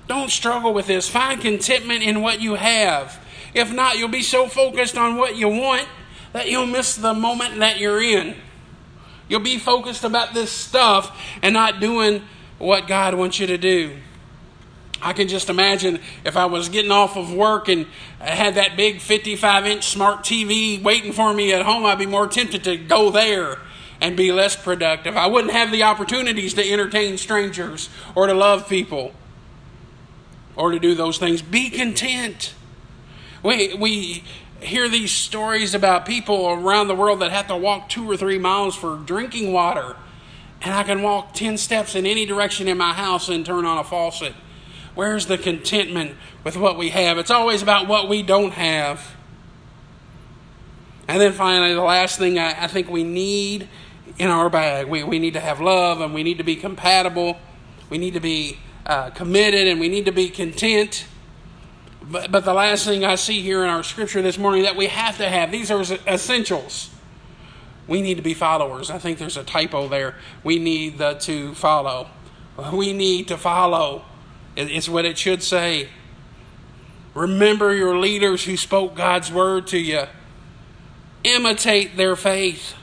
don't 0.08 0.30
struggle 0.30 0.74
with 0.74 0.86
this. 0.86 1.08
Find 1.08 1.40
contentment 1.40 2.02
in 2.02 2.22
what 2.22 2.40
you 2.40 2.54
have. 2.54 3.24
If 3.54 3.72
not, 3.72 3.98
you'll 3.98 4.08
be 4.08 4.22
so 4.22 4.48
focused 4.48 4.96
on 4.96 5.16
what 5.16 5.36
you 5.36 5.48
want 5.48 5.86
that 6.32 6.50
you'll 6.50 6.66
miss 6.66 6.96
the 6.96 7.14
moment 7.14 7.58
that 7.58 7.78
you're 7.78 8.02
in. 8.02 8.34
You'll 9.28 9.40
be 9.40 9.58
focused 9.58 10.04
about 10.04 10.34
this 10.34 10.50
stuff 10.50 11.16
and 11.42 11.52
not 11.52 11.80
doing 11.80 12.22
what 12.58 12.88
God 12.88 13.14
wants 13.14 13.38
you 13.38 13.46
to 13.48 13.58
do. 13.58 13.96
I 15.00 15.12
can 15.12 15.28
just 15.28 15.48
imagine 15.48 16.00
if 16.24 16.36
I 16.36 16.46
was 16.46 16.68
getting 16.68 16.90
off 16.90 17.16
of 17.16 17.32
work 17.32 17.68
and 17.68 17.86
I 18.20 18.30
had 18.30 18.56
that 18.56 18.76
big 18.76 19.00
55 19.00 19.66
inch 19.66 19.84
smart 19.86 20.24
TV 20.24 20.82
waiting 20.82 21.12
for 21.12 21.32
me 21.32 21.52
at 21.52 21.64
home, 21.64 21.86
I'd 21.86 21.98
be 21.98 22.06
more 22.06 22.26
tempted 22.26 22.64
to 22.64 22.76
go 22.76 23.10
there 23.10 23.58
and 24.00 24.16
be 24.16 24.32
less 24.32 24.56
productive. 24.56 25.16
I 25.16 25.26
wouldn't 25.26 25.52
have 25.52 25.70
the 25.70 25.84
opportunities 25.84 26.54
to 26.54 26.68
entertain 26.68 27.16
strangers 27.16 27.88
or 28.14 28.26
to 28.26 28.34
love 28.34 28.68
people 28.68 29.12
or 30.58 30.72
to 30.72 30.78
do 30.78 30.94
those 30.94 31.16
things. 31.16 31.40
Be 31.40 31.70
content. 31.70 32.52
We, 33.42 33.74
we 33.74 34.24
hear 34.60 34.88
these 34.88 35.12
stories 35.12 35.72
about 35.72 36.04
people 36.04 36.48
around 36.48 36.88
the 36.88 36.96
world 36.96 37.20
that 37.20 37.30
have 37.30 37.46
to 37.46 37.56
walk 37.56 37.88
two 37.88 38.10
or 38.10 38.16
three 38.16 38.38
miles 38.38 38.74
for 38.74 38.96
drinking 38.96 39.52
water. 39.52 39.96
And 40.60 40.74
I 40.74 40.82
can 40.82 41.02
walk 41.02 41.32
10 41.34 41.56
steps 41.56 41.94
in 41.94 42.04
any 42.04 42.26
direction 42.26 42.66
in 42.66 42.76
my 42.76 42.92
house 42.92 43.28
and 43.28 43.46
turn 43.46 43.64
on 43.64 43.78
a 43.78 43.84
faucet. 43.84 44.34
Where's 44.96 45.26
the 45.26 45.38
contentment 45.38 46.16
with 46.42 46.56
what 46.56 46.76
we 46.76 46.90
have? 46.90 47.18
It's 47.18 47.30
always 47.30 47.62
about 47.62 47.86
what 47.86 48.08
we 48.08 48.24
don't 48.24 48.52
have. 48.52 49.14
And 51.06 51.20
then 51.20 51.32
finally, 51.32 51.72
the 51.72 51.82
last 51.82 52.18
thing 52.18 52.36
I, 52.36 52.64
I 52.64 52.66
think 52.66 52.90
we 52.90 53.04
need 53.04 53.68
in 54.18 54.28
our 54.28 54.50
bag 54.50 54.88
we, 54.88 55.04
we 55.04 55.20
need 55.20 55.34
to 55.34 55.40
have 55.40 55.60
love 55.60 56.00
and 56.00 56.12
we 56.12 56.24
need 56.24 56.38
to 56.38 56.44
be 56.44 56.56
compatible. 56.56 57.38
We 57.88 57.98
need 57.98 58.14
to 58.14 58.20
be 58.20 58.58
uh, 58.86 59.10
committed 59.10 59.66
and 59.66 59.80
we 59.80 59.88
need 59.88 60.06
to 60.06 60.12
be 60.12 60.28
content. 60.28 61.06
But, 62.02 62.30
but 62.30 62.44
the 62.44 62.54
last 62.54 62.84
thing 62.84 63.04
I 63.04 63.16
see 63.16 63.42
here 63.42 63.62
in 63.62 63.68
our 63.68 63.82
scripture 63.82 64.22
this 64.22 64.38
morning 64.38 64.62
that 64.62 64.76
we 64.76 64.86
have 64.86 65.18
to 65.18 65.28
have, 65.28 65.50
these 65.50 65.70
are 65.70 65.80
essentials. 66.06 66.90
We 67.86 68.02
need 68.02 68.16
to 68.16 68.22
be 68.22 68.34
followers. 68.34 68.90
I 68.90 68.98
think 68.98 69.18
there's 69.18 69.36
a 69.36 69.44
typo 69.44 69.88
there. 69.88 70.14
We 70.44 70.58
need 70.58 70.98
the 70.98 71.14
to 71.14 71.54
follow. 71.54 72.08
We 72.72 72.92
need 72.92 73.28
to 73.28 73.36
follow. 73.36 74.04
It's 74.56 74.88
what 74.88 75.04
it 75.04 75.16
should 75.16 75.42
say. 75.42 75.88
Remember 77.14 77.74
your 77.74 77.98
leaders 77.98 78.44
who 78.44 78.56
spoke 78.56 78.94
God's 78.94 79.32
word 79.32 79.66
to 79.68 79.78
you. 79.78 80.04
Imitate 81.24 81.96
their 81.96 82.16
faith 82.16 82.74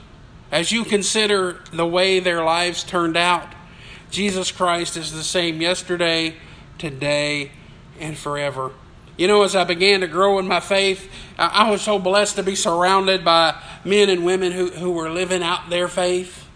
as 0.50 0.72
you 0.72 0.84
consider 0.84 1.62
the 1.72 1.86
way 1.86 2.20
their 2.20 2.44
lives 2.44 2.84
turned 2.84 3.16
out. 3.16 3.48
Jesus 4.10 4.52
Christ 4.52 4.96
is 4.96 5.12
the 5.12 5.24
same 5.24 5.60
yesterday, 5.60 6.34
today, 6.78 7.50
and 7.98 8.16
forever. 8.16 8.72
You 9.16 9.28
know, 9.28 9.42
as 9.42 9.56
I 9.56 9.64
began 9.64 10.00
to 10.00 10.06
grow 10.06 10.38
in 10.38 10.46
my 10.46 10.60
faith, 10.60 11.10
I 11.38 11.70
was 11.70 11.80
so 11.80 11.98
blessed 11.98 12.36
to 12.36 12.42
be 12.42 12.54
surrounded 12.54 13.24
by 13.24 13.60
men 13.84 14.10
and 14.10 14.24
women 14.24 14.52
who, 14.52 14.70
who 14.70 14.92
were 14.92 15.08
living 15.08 15.42
out 15.42 15.70
their 15.70 15.88
faith. 15.88 16.46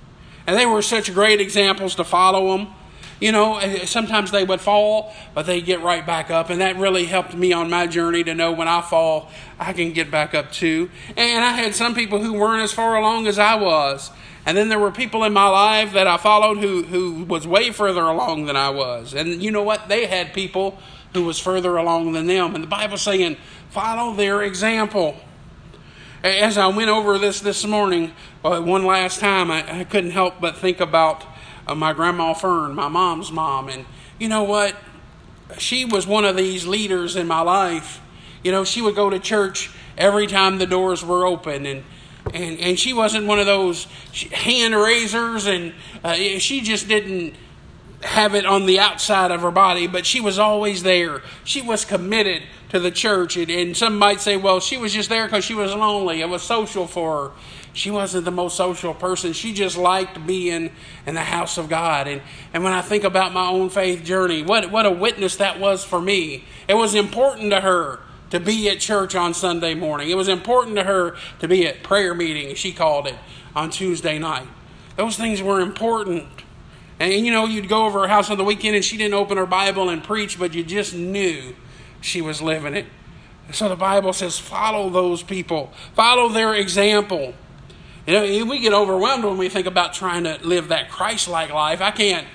And 0.47 0.59
they 0.59 0.67
were 0.67 0.83
such 0.83 1.13
great 1.15 1.41
examples 1.41 1.95
to 1.95 2.05
follow 2.05 2.57
them. 2.57 2.75
You 3.21 3.33
know, 3.33 3.59
eh, 3.59 3.85
sometimes 3.85 4.31
they 4.31 4.45
would 4.45 4.61
fall, 4.61 5.15
but 5.35 5.47
they 5.47 5.61
get 5.61 5.83
right 5.83 6.05
back 6.05 6.31
up. 6.31 6.51
And 6.51 6.61
that 6.63 6.77
really 6.77 7.05
helped 7.05 7.35
me 7.35 7.53
on 7.53 7.69
my 7.69 7.87
journey 7.87 8.25
to 8.25 8.35
know 8.35 8.53
when 8.53 8.67
I 8.67 8.81
fall, 8.81 9.31
I 9.59 9.75
can 9.75 9.93
get 9.93 10.11
back 10.11 10.35
up 10.35 10.51
too. 10.51 10.91
And 11.17 11.45
I 11.45 11.53
had 11.53 11.75
some 11.75 11.95
people 11.95 12.23
who 12.23 12.33
weren't 12.33 12.63
as 12.63 12.73
far 12.73 12.97
along 12.97 13.27
as 13.27 13.39
I 13.39 13.55
was. 13.57 14.11
And 14.47 14.57
then 14.57 14.71
there 14.71 14.79
were 14.79 14.91
people 14.91 15.25
in 15.25 15.35
my 15.35 15.47
life 15.47 15.93
that 15.93 16.07
I 16.07 16.17
followed 16.17 16.59
who, 16.59 16.83
who 16.83 17.25
was 17.25 17.47
way 17.47 17.71
further 17.71 18.03
along 18.03 18.47
than 18.47 18.57
I 18.57 18.71
was. 18.71 19.13
And 19.13 19.43
you 19.43 19.51
know 19.51 19.63
what? 19.63 19.89
They 19.89 20.07
had 20.07 20.33
people 20.33 20.79
who 21.13 21.25
was 21.25 21.39
further 21.39 21.77
along 21.77 22.13
than 22.13 22.27
them. 22.27 22.55
And 22.55 22.65
the 22.65 22.69
Bible's 22.69 23.03
saying, 23.03 23.37
follow 23.69 24.15
their 24.15 24.43
example. 24.43 25.17
As 26.23 26.57
I 26.57 26.69
went 26.69 26.89
over 26.89 27.19
this 27.19 27.41
this 27.41 27.67
morning, 27.67 28.13
uh, 28.45 28.61
one 28.61 28.85
last 28.85 29.21
time, 29.21 29.51
I, 29.51 29.81
I 29.81 29.85
couldn't 29.85 30.11
help 30.11 30.41
but 30.41 30.57
think 30.57 30.81
about 30.81 31.25
uh, 31.67 31.75
my 31.75 31.93
grandma 31.93 32.35
Fern, 32.35 32.75
my 32.75 32.89
mom's 32.89 33.31
mom. 33.31 33.69
And 33.69 33.87
you 34.19 34.29
know 34.29 34.45
what? 34.45 34.77
She 35.59 35.85
was 35.85 36.07
one 36.07 36.25
of 36.25 36.37
these 36.37 36.67
leaders 36.67 37.17
in 37.17 37.27
my 37.27 37.41
life. 37.41 38.01
You 38.43 38.53
know, 38.53 38.65
she 38.65 38.81
would 38.81 38.95
go 38.95 39.11
to 39.11 39.19
church 39.19 39.71
every 39.99 40.27
time 40.27 40.59
the 40.59 40.67
doors 40.67 41.05
were 41.05 41.27
open 41.27 41.67
and 41.67 41.85
and 42.35 42.59
and 42.59 42.79
she 42.79 42.93
wasn't 42.93 43.27
one 43.27 43.39
of 43.39 43.47
those 43.47 43.85
hand 44.33 44.75
raisers 44.75 45.47
and 45.47 45.73
uh, 46.05 46.15
she 46.15 46.61
just 46.61 46.89
didn't 46.89 47.35
have 48.03 48.35
it 48.35 48.47
on 48.47 48.67
the 48.67 48.79
outside 48.79 49.31
of 49.31 49.43
her 49.43 49.51
body 49.51 49.87
but 49.87 50.07
she 50.07 50.21
was 50.21 50.39
always 50.39 50.83
there 50.83 51.23
she 51.45 51.61
was 51.61 51.85
committed 51.85 52.43
to 52.71 52.79
the 52.79 52.91
church 52.91 53.37
and, 53.37 53.51
and 53.51 53.77
some 53.77 53.99
might 53.99 54.21
say 54.21 54.37
well 54.37 54.61
she 54.61 54.77
was 54.77 54.93
just 54.93 55.09
there 55.09 55.27
because 55.27 55.45
she 55.45 55.55
was 55.55 55.75
lonely 55.75 56.21
it 56.21 56.29
was 56.29 56.43
social 56.43 56.87
for 56.87 57.29
her 57.29 57.33
she 57.81 57.91
wasn't 57.91 58.27
the 58.27 58.31
most 58.31 58.59
social 58.59 58.93
person. 58.93 59.33
She 59.33 59.55
just 59.55 59.79
liked 59.79 60.27
being 60.27 60.71
in 61.07 61.15
the 61.15 61.23
house 61.23 61.57
of 61.57 61.71
God. 61.71 62.09
And, 62.09 62.21
and 62.53 62.63
when 62.63 62.75
I 62.75 62.83
think 62.83 63.05
about 63.05 63.33
my 63.33 63.49
own 63.49 63.71
faith 63.71 64.05
journey, 64.05 64.43
what, 64.43 64.71
what 64.71 64.85
a 64.85 64.91
witness 64.91 65.37
that 65.37 65.59
was 65.59 65.83
for 65.83 65.99
me. 65.99 66.45
It 66.69 66.75
was 66.75 66.95
important 66.95 67.53
to 67.53 67.61
her 67.63 68.01
to 68.31 68.39
be 68.39 68.69
at 68.69 68.81
church 68.81 69.15
on 69.15 69.33
Sunday 69.33 69.73
morning. 69.73 70.11
It 70.11 70.15
was 70.15 70.29
important 70.29 70.77
to 70.77 70.85
her 70.85 71.17
to 71.39 71.49
be 71.49 71.67
at 71.67 71.83
prayer 71.83 72.13
meeting, 72.13 72.55
she 72.55 72.73
called 72.73 73.07
it, 73.07 73.17
on 73.57 73.71
Tuesday 73.71 74.19
night. 74.19 74.47
Those 74.97 75.17
things 75.17 75.43
were 75.43 75.61
important. 75.61 76.27
And 76.99 77.25
you 77.25 77.33
know, 77.33 77.47
you'd 77.47 77.71
go 77.71 77.87
over 77.87 78.01
her 78.01 78.09
house 78.09 78.29
on 78.29 78.37
the 78.37 78.45
weekend 78.45 78.77
and 78.77 78.85
she 78.85 78.99
didn't 78.99 79.15
open 79.15 79.39
her 79.39 79.47
Bible 79.47 79.89
and 79.89 80.05
preach, 80.05 80.39
but 80.39 80.53
you 80.53 80.63
just 80.63 80.95
knew 80.95 81.57
she 82.03 82.21
was 82.21 82.43
living 82.43 82.75
it. 82.75 82.85
So 83.53 83.71
the 83.71 83.77
Bible 83.77 84.13
says, 84.13 84.39
follow 84.39 84.91
those 84.91 85.23
people, 85.23 85.73
follow 85.95 86.29
their 86.29 86.55
example. 86.55 87.33
You 88.11 88.45
know, 88.45 88.51
we 88.51 88.59
get 88.59 88.73
overwhelmed 88.73 89.23
when 89.23 89.39
we 89.39 89.49
think 89.49 89.69
about 89.69 89.95
trying 89.95 90.25
to 90.25 90.37
live 90.43 90.67
that 90.69 90.91
Christ 90.91 91.29
like 91.29 91.53
life. 91.53 91.81
I 91.81 91.93
can't. 91.93 92.27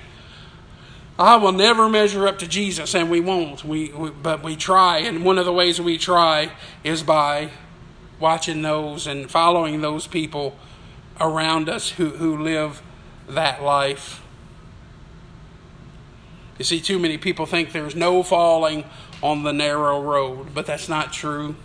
I 1.20 1.36
will 1.36 1.52
never 1.52 1.90
measure 1.90 2.30
up 2.30 2.40
to 2.40 2.48
Jesus, 2.48 2.96
and 2.96 3.12
we 3.12 3.20
won't. 3.20 3.66
We, 3.66 3.92
we, 3.92 4.10
but 4.10 4.42
we 4.42 4.56
try, 4.56 5.00
and 5.00 5.26
one 5.26 5.38
of 5.38 5.44
the 5.44 5.52
ways 5.52 5.82
we 5.82 5.98
try 5.98 6.54
is 6.86 7.04
by 7.04 7.50
watching 8.22 8.62
those 8.62 9.06
and 9.06 9.30
following 9.30 9.82
those 9.82 10.08
people 10.08 10.56
around 11.20 11.68
us 11.68 11.90
who, 11.90 12.12
who 12.12 12.42
live 12.42 12.82
that 13.28 13.62
life. 13.62 14.22
You 16.58 16.64
see, 16.64 16.80
too 16.80 17.00
many 17.00 17.18
people 17.18 17.46
think 17.46 17.74
there's 17.74 17.98
no 17.98 18.24
falling 18.24 18.86
on 19.22 19.44
the 19.44 19.52
narrow 19.52 20.02
road, 20.02 20.54
but 20.54 20.66
that's 20.66 20.88
not 20.88 21.12
true. 21.12 21.58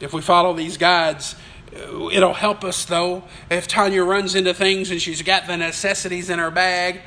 If 0.00 0.14
we 0.14 0.22
follow 0.22 0.54
these 0.54 0.78
guides, 0.78 1.36
It'll 1.72 2.34
help 2.34 2.64
us 2.64 2.84
though 2.84 3.24
if 3.50 3.66
Tanya 3.66 4.04
runs 4.04 4.34
into 4.34 4.52
things 4.52 4.90
and 4.90 5.00
she's 5.00 5.22
got 5.22 5.46
the 5.46 5.56
necessities 5.56 6.28
in 6.28 6.38
her 6.38 6.50
bag 6.50 7.00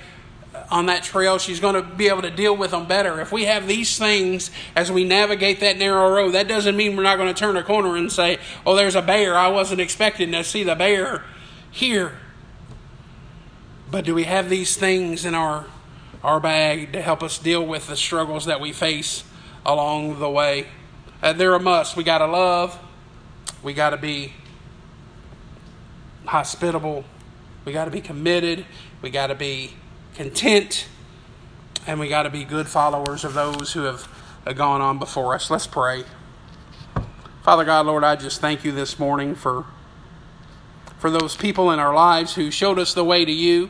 on 0.71 0.87
that 0.87 1.03
trail, 1.03 1.37
she's 1.37 1.59
going 1.59 1.75
to 1.75 1.83
be 1.83 2.07
able 2.07 2.21
to 2.21 2.31
deal 2.31 2.55
with 2.55 2.71
them 2.71 2.87
better. 2.87 3.19
If 3.21 3.31
we 3.31 3.45
have 3.45 3.67
these 3.67 3.97
things 3.97 4.49
as 4.75 4.91
we 4.91 5.03
navigate 5.03 5.59
that 5.59 5.77
narrow 5.77 6.09
road, 6.11 6.31
that 6.31 6.47
doesn't 6.47 6.75
mean 6.75 6.95
we're 6.95 7.03
not 7.03 7.17
going 7.17 7.33
to 7.33 7.39
turn 7.39 7.57
a 7.57 7.63
corner 7.63 7.95
and 7.95 8.11
say, 8.11 8.39
"Oh, 8.65 8.75
there's 8.75 8.95
a 8.95 9.01
bear. 9.01 9.37
I 9.37 9.49
wasn't 9.49 9.81
expecting 9.81 10.31
to 10.31 10.43
see 10.43 10.63
the 10.63 10.75
bear 10.75 11.23
here." 11.69 12.13
But 13.91 14.05
do 14.05 14.15
we 14.15 14.23
have 14.23 14.49
these 14.49 14.75
things 14.75 15.25
in 15.25 15.35
our 15.35 15.65
our 16.23 16.39
bag 16.39 16.93
to 16.93 17.01
help 17.01 17.21
us 17.21 17.37
deal 17.37 17.63
with 17.65 17.87
the 17.87 17.95
struggles 17.95 18.45
that 18.45 18.59
we 18.59 18.71
face 18.71 19.23
along 19.65 20.19
the 20.19 20.29
way? 20.29 20.67
Uh, 21.21 21.33
they're 21.33 21.53
a 21.53 21.59
must. 21.59 21.95
We 21.95 22.03
got 22.03 22.19
to 22.19 22.27
love. 22.27 22.79
We 23.61 23.73
got 23.73 23.91
to 23.91 23.97
be 23.97 24.33
hospitable. 26.25 27.03
We 27.65 27.73
got 27.73 27.85
to 27.85 27.91
be 27.91 28.01
committed. 28.01 28.65
We 29.01 29.09
got 29.09 29.27
to 29.27 29.35
be 29.35 29.73
content. 30.15 30.87
And 31.87 31.99
we 31.99 32.07
got 32.07 32.23
to 32.23 32.29
be 32.29 32.43
good 32.43 32.67
followers 32.67 33.23
of 33.23 33.33
those 33.33 33.73
who 33.73 33.81
have 33.83 34.07
gone 34.55 34.81
on 34.81 34.99
before 34.99 35.35
us. 35.35 35.49
Let's 35.49 35.67
pray. 35.67 36.03
Father 37.43 37.63
God, 37.63 37.85
Lord, 37.85 38.03
I 38.03 38.15
just 38.15 38.41
thank 38.41 38.63
you 38.63 38.71
this 38.71 38.97
morning 38.97 39.35
for 39.35 39.65
for 40.97 41.11
those 41.11 41.35
people 41.35 41.69
in 41.71 41.77
our 41.77 41.93
lives 41.93 42.33
who 42.33 42.49
showed 42.49 42.79
us 42.79 42.93
the 42.95 43.03
way 43.03 43.25
to 43.25 43.31
you. 43.31 43.69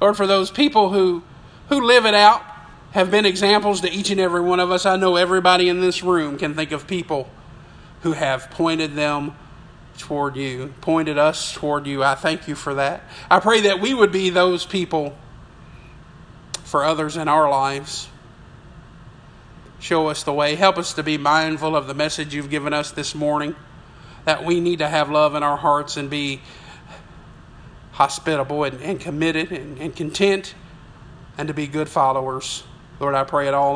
Lord, 0.00 0.16
for 0.16 0.26
those 0.26 0.50
people 0.50 0.90
who 0.90 1.22
who 1.68 1.80
live 1.80 2.06
it 2.06 2.14
out, 2.14 2.42
have 2.92 3.10
been 3.10 3.24
examples 3.26 3.80
to 3.82 3.90
each 3.90 4.10
and 4.10 4.20
every 4.20 4.40
one 4.40 4.60
of 4.60 4.70
us. 4.70 4.86
I 4.86 4.96
know 4.96 5.16
everybody 5.16 5.68
in 5.68 5.80
this 5.80 6.02
room 6.02 6.38
can 6.38 6.54
think 6.54 6.72
of 6.72 6.86
people 6.86 7.28
who 8.02 8.12
have 8.12 8.50
pointed 8.50 8.94
them 8.94 9.36
toward 10.00 10.36
you, 10.36 10.74
pointed 10.80 11.18
us 11.18 11.52
toward 11.52 11.86
you. 11.86 12.02
I 12.02 12.14
thank 12.14 12.48
you 12.48 12.54
for 12.54 12.74
that. 12.74 13.02
I 13.30 13.40
pray 13.40 13.60
that 13.62 13.80
we 13.80 13.94
would 13.94 14.10
be 14.10 14.30
those 14.30 14.66
people 14.66 15.16
for 16.64 16.84
others 16.84 17.16
in 17.16 17.28
our 17.28 17.48
lives. 17.48 18.08
Show 19.78 20.08
us 20.08 20.22
the 20.22 20.32
way. 20.32 20.54
Help 20.54 20.78
us 20.78 20.94
to 20.94 21.02
be 21.02 21.18
mindful 21.18 21.76
of 21.76 21.86
the 21.86 21.94
message 21.94 22.34
you've 22.34 22.50
given 22.50 22.72
us 22.72 22.90
this 22.90 23.14
morning 23.14 23.54
that 24.24 24.44
we 24.44 24.60
need 24.60 24.78
to 24.78 24.88
have 24.88 25.10
love 25.10 25.34
in 25.34 25.42
our 25.42 25.56
hearts 25.56 25.96
and 25.96 26.10
be 26.10 26.40
hospitable 27.92 28.64
and, 28.64 28.80
and 28.80 29.00
committed 29.00 29.52
and, 29.52 29.78
and 29.78 29.94
content 29.94 30.54
and 31.36 31.48
to 31.48 31.54
be 31.54 31.66
good 31.66 31.88
followers. 31.88 32.64
Lord, 32.98 33.14
I 33.14 33.24
pray 33.24 33.48
it 33.48 33.54
all 33.54 33.68